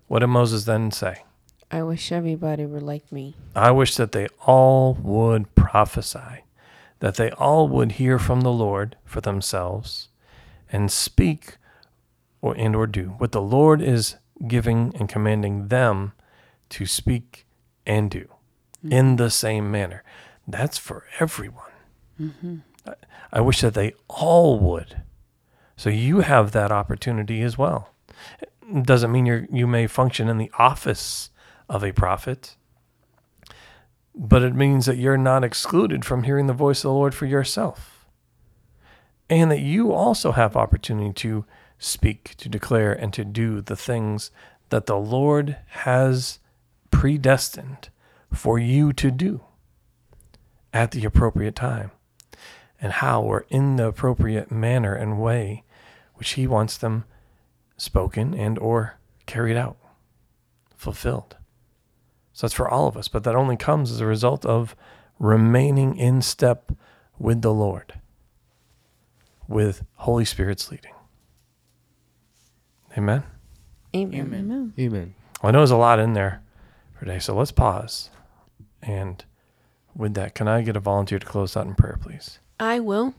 What 0.06 0.20
did 0.20 0.28
Moses 0.28 0.64
then 0.64 0.90
say? 0.90 1.22
I 1.70 1.82
wish 1.82 2.12
everybody 2.12 2.64
were 2.64 2.80
like 2.80 3.10
me. 3.12 3.34
I 3.54 3.70
wish 3.70 3.96
that 3.96 4.12
they 4.12 4.28
all 4.46 4.94
would 4.94 5.54
prophesy, 5.54 6.44
that 7.00 7.16
they 7.16 7.30
all 7.32 7.68
would 7.68 7.92
hear 7.92 8.18
from 8.18 8.40
the 8.40 8.52
Lord 8.52 8.96
for 9.04 9.20
themselves 9.20 10.08
and 10.72 10.90
speak 10.90 11.58
or 12.40 12.54
and 12.56 12.74
or 12.74 12.86
do 12.86 13.14
what 13.18 13.32
the 13.32 13.42
Lord 13.42 13.82
is 13.82 14.16
giving 14.46 14.94
and 14.98 15.08
commanding 15.08 15.68
them 15.68 16.12
to 16.70 16.86
speak 16.86 17.46
and 17.86 18.10
do 18.10 18.28
mm-hmm. 18.78 18.92
in 18.92 19.16
the 19.16 19.30
same 19.30 19.70
manner. 19.70 20.02
That's 20.46 20.78
for 20.78 21.04
everyone. 21.18 21.72
Mm-hmm. 22.20 22.56
I, 22.86 22.94
I 23.32 23.40
wish 23.40 23.60
that 23.60 23.74
they 23.74 23.94
all 24.08 24.58
would. 24.58 25.02
So 25.76 25.90
you 25.90 26.20
have 26.20 26.52
that 26.52 26.72
opportunity 26.72 27.42
as 27.42 27.58
well. 27.58 27.90
It 28.40 28.86
doesn't 28.86 29.12
mean 29.12 29.26
you 29.26 29.46
you 29.52 29.66
may 29.66 29.86
function 29.86 30.28
in 30.28 30.38
the 30.38 30.50
office 30.58 31.30
of 31.68 31.84
a 31.84 31.92
prophet, 31.92 32.56
but 34.14 34.42
it 34.42 34.54
means 34.54 34.86
that 34.86 34.96
you're 34.96 35.16
not 35.16 35.44
excluded 35.44 36.04
from 36.04 36.24
hearing 36.24 36.46
the 36.46 36.52
voice 36.52 36.78
of 36.78 36.88
the 36.88 36.92
Lord 36.92 37.14
for 37.14 37.26
yourself. 37.26 38.06
And 39.30 39.50
that 39.50 39.60
you 39.60 39.92
also 39.92 40.32
have 40.32 40.56
opportunity 40.56 41.12
to 41.14 41.44
speak, 41.78 42.34
to 42.38 42.48
declare, 42.48 42.92
and 42.92 43.12
to 43.12 43.24
do 43.24 43.60
the 43.60 43.76
things 43.76 44.30
that 44.70 44.86
the 44.86 44.96
Lord 44.96 45.56
has 45.68 46.38
predestined 46.90 47.90
for 48.32 48.58
you 48.58 48.92
to 48.94 49.10
do 49.10 49.42
at 50.72 50.90
the 50.90 51.04
appropriate 51.04 51.54
time 51.54 51.90
and 52.80 52.92
how 52.92 53.22
or 53.22 53.46
in 53.48 53.76
the 53.76 53.86
appropriate 53.86 54.50
manner 54.50 54.94
and 54.94 55.20
way 55.20 55.64
which 56.14 56.32
he 56.32 56.46
wants 56.46 56.76
them 56.76 57.04
spoken 57.76 58.34
and 58.34 58.58
or 58.58 58.98
carried 59.26 59.56
out 59.56 59.76
fulfilled 60.76 61.36
so 62.38 62.46
that's 62.46 62.54
for 62.54 62.68
all 62.68 62.86
of 62.86 62.96
us 62.96 63.08
but 63.08 63.24
that 63.24 63.34
only 63.34 63.56
comes 63.56 63.90
as 63.90 64.00
a 64.00 64.06
result 64.06 64.46
of 64.46 64.76
remaining 65.18 65.96
in 65.96 66.22
step 66.22 66.70
with 67.18 67.42
the 67.42 67.52
lord 67.52 67.94
with 69.48 69.84
holy 69.96 70.24
spirit's 70.24 70.70
leading 70.70 70.92
amen 72.96 73.24
Amen. 73.96 74.20
Amen. 74.20 74.72
Amen. 74.78 75.14
well, 75.42 75.48
i 75.48 75.50
know 75.50 75.58
there's 75.58 75.72
a 75.72 75.76
lot 75.76 75.98
in 75.98 76.12
there 76.12 76.40
for 76.96 77.06
today 77.06 77.18
so 77.18 77.34
let's 77.34 77.50
pause 77.50 78.10
and 78.82 79.24
with 79.96 80.14
that 80.14 80.36
can 80.36 80.46
i 80.46 80.62
get 80.62 80.76
a 80.76 80.80
volunteer 80.80 81.18
to 81.18 81.26
close 81.26 81.56
out 81.56 81.66
in 81.66 81.74
prayer 81.74 81.98
please 82.00 82.38
I 82.60 82.78
will. 82.78 83.14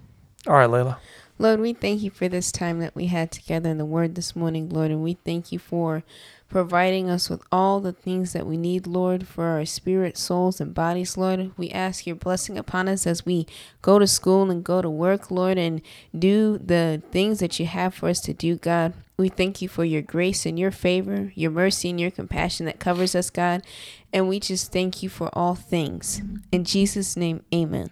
all 0.48 0.54
right 0.54 0.70
layla 0.70 0.96
Lord, 1.41 1.62
we 1.62 1.71
thank 1.71 2.02
you 2.02 2.12
for 2.12 2.28
this 2.28 2.52
time 2.52 2.80
that 2.80 2.93
we 2.93 3.06
had 3.06 3.32
together 3.32 3.69
in 3.69 3.78
the 3.78 3.86
Word 3.86 4.15
this 4.15 4.36
morning, 4.36 4.67
Lord, 4.67 4.91
and 4.91 5.02
we 5.02 5.13
thank 5.13 5.54
you 5.54 5.58
for 5.58 6.04
providing 6.49 7.10
us 7.10 7.30
with 7.30 7.41
all 7.49 7.80
the 7.80 7.93
things 7.93 8.34
that 8.34 8.45
we 8.45 8.58
need, 8.58 8.86
Lord, 8.86 9.25
for 9.25 9.45
our 9.45 9.63
spirit, 9.63 10.17
souls, 10.17 10.60
and 10.60 10.73
bodies, 10.73 11.15
Lord. 11.15 11.54
We 11.56 11.69
ask 11.69 12.06
your 12.06 12.17
blessing 12.17 12.58
upon 12.58 12.89
us 12.89 13.08
as 13.08 13.25
we 13.25 13.47
go 13.82 13.99
to 13.99 14.06
school 14.06 14.52
and 14.52 14.65
go 14.65 14.82
to 14.82 14.89
work, 14.89 15.32
Lord, 15.32 15.58
and 15.58 15.82
do 16.17 16.58
the 16.58 17.02
things 17.10 17.39
that 17.39 17.58
you 17.58 17.67
have 17.67 17.93
for 17.93 18.10
us 18.10 18.19
to 18.21 18.34
do, 18.34 18.58
God. 18.58 18.93
We 19.15 19.30
thank 19.30 19.62
you 19.62 19.69
for 19.69 19.86
your 19.86 20.02
grace 20.02 20.45
and 20.45 20.60
your 20.60 20.71
favor, 20.71 21.32
your 21.36 21.52
mercy 21.52 21.89
and 21.89 22.02
your 22.02 22.12
compassion 22.12 22.65
that 22.65 22.82
covers 22.82 23.15
us, 23.15 23.30
God. 23.30 23.63
And 24.12 24.28
we 24.28 24.41
just 24.41 24.73
thank 24.73 25.02
you 25.02 25.08
for 25.08 25.30
all 25.32 25.56
things. 25.56 26.21
In 26.52 26.65
Jesus' 26.65 27.15
name, 27.15 27.43
amen. 27.54 27.91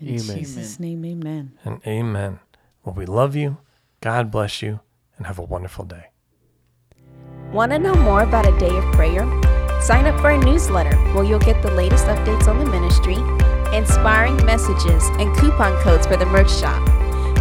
In 0.00 0.08
Amen. 0.08 0.20
Jesus' 0.20 0.80
name, 0.80 1.04
amen. 1.04 1.52
and 1.64 1.80
amen 1.86 2.40
well 2.86 2.94
we 2.94 3.04
love 3.04 3.36
you 3.36 3.58
god 4.00 4.30
bless 4.30 4.62
you 4.62 4.80
and 5.18 5.26
have 5.26 5.38
a 5.38 5.42
wonderful 5.42 5.84
day 5.84 6.06
Want 7.52 7.72
to 7.72 7.78
know 7.78 7.94
more 7.94 8.22
about 8.22 8.46
a 8.46 8.58
day 8.58 8.76
of 8.76 8.84
prayer? 8.92 9.24
Sign 9.80 10.06
up 10.06 10.20
for 10.20 10.30
our 10.30 10.44
newsletter 10.44 10.96
where 11.14 11.24
you'll 11.24 11.38
get 11.38 11.62
the 11.62 11.70
latest 11.70 12.06
updates 12.06 12.48
on 12.48 12.58
the 12.58 12.66
ministry, 12.66 13.16
inspiring 13.76 14.36
messages, 14.44 15.04
and 15.18 15.34
coupon 15.36 15.80
codes 15.82 16.06
for 16.06 16.16
the 16.16 16.26
merch 16.26 16.50
shop. 16.50 16.86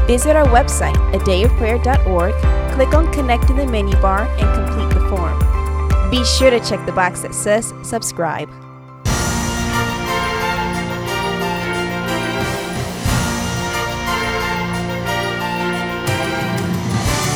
Visit 0.08 0.36
our 0.36 0.45
website, 0.45 0.95
adayofprayer.org, 1.12 2.34
click 2.73 2.93
on 2.93 3.12
Connect 3.12 3.49
in 3.49 3.58
the 3.58 3.65
menu 3.65 3.95
bar, 3.97 4.27
and 4.38 4.67
complete 4.67 4.93
the 4.93 5.10
form. 5.10 6.12
Be 6.12 6.23
sure 6.23 6.51
to 6.51 6.60
check 6.60 6.86
the 6.86 6.91
box 6.91 7.21
that 7.21 7.34
says 7.34 7.73
subscribe. 7.84 8.49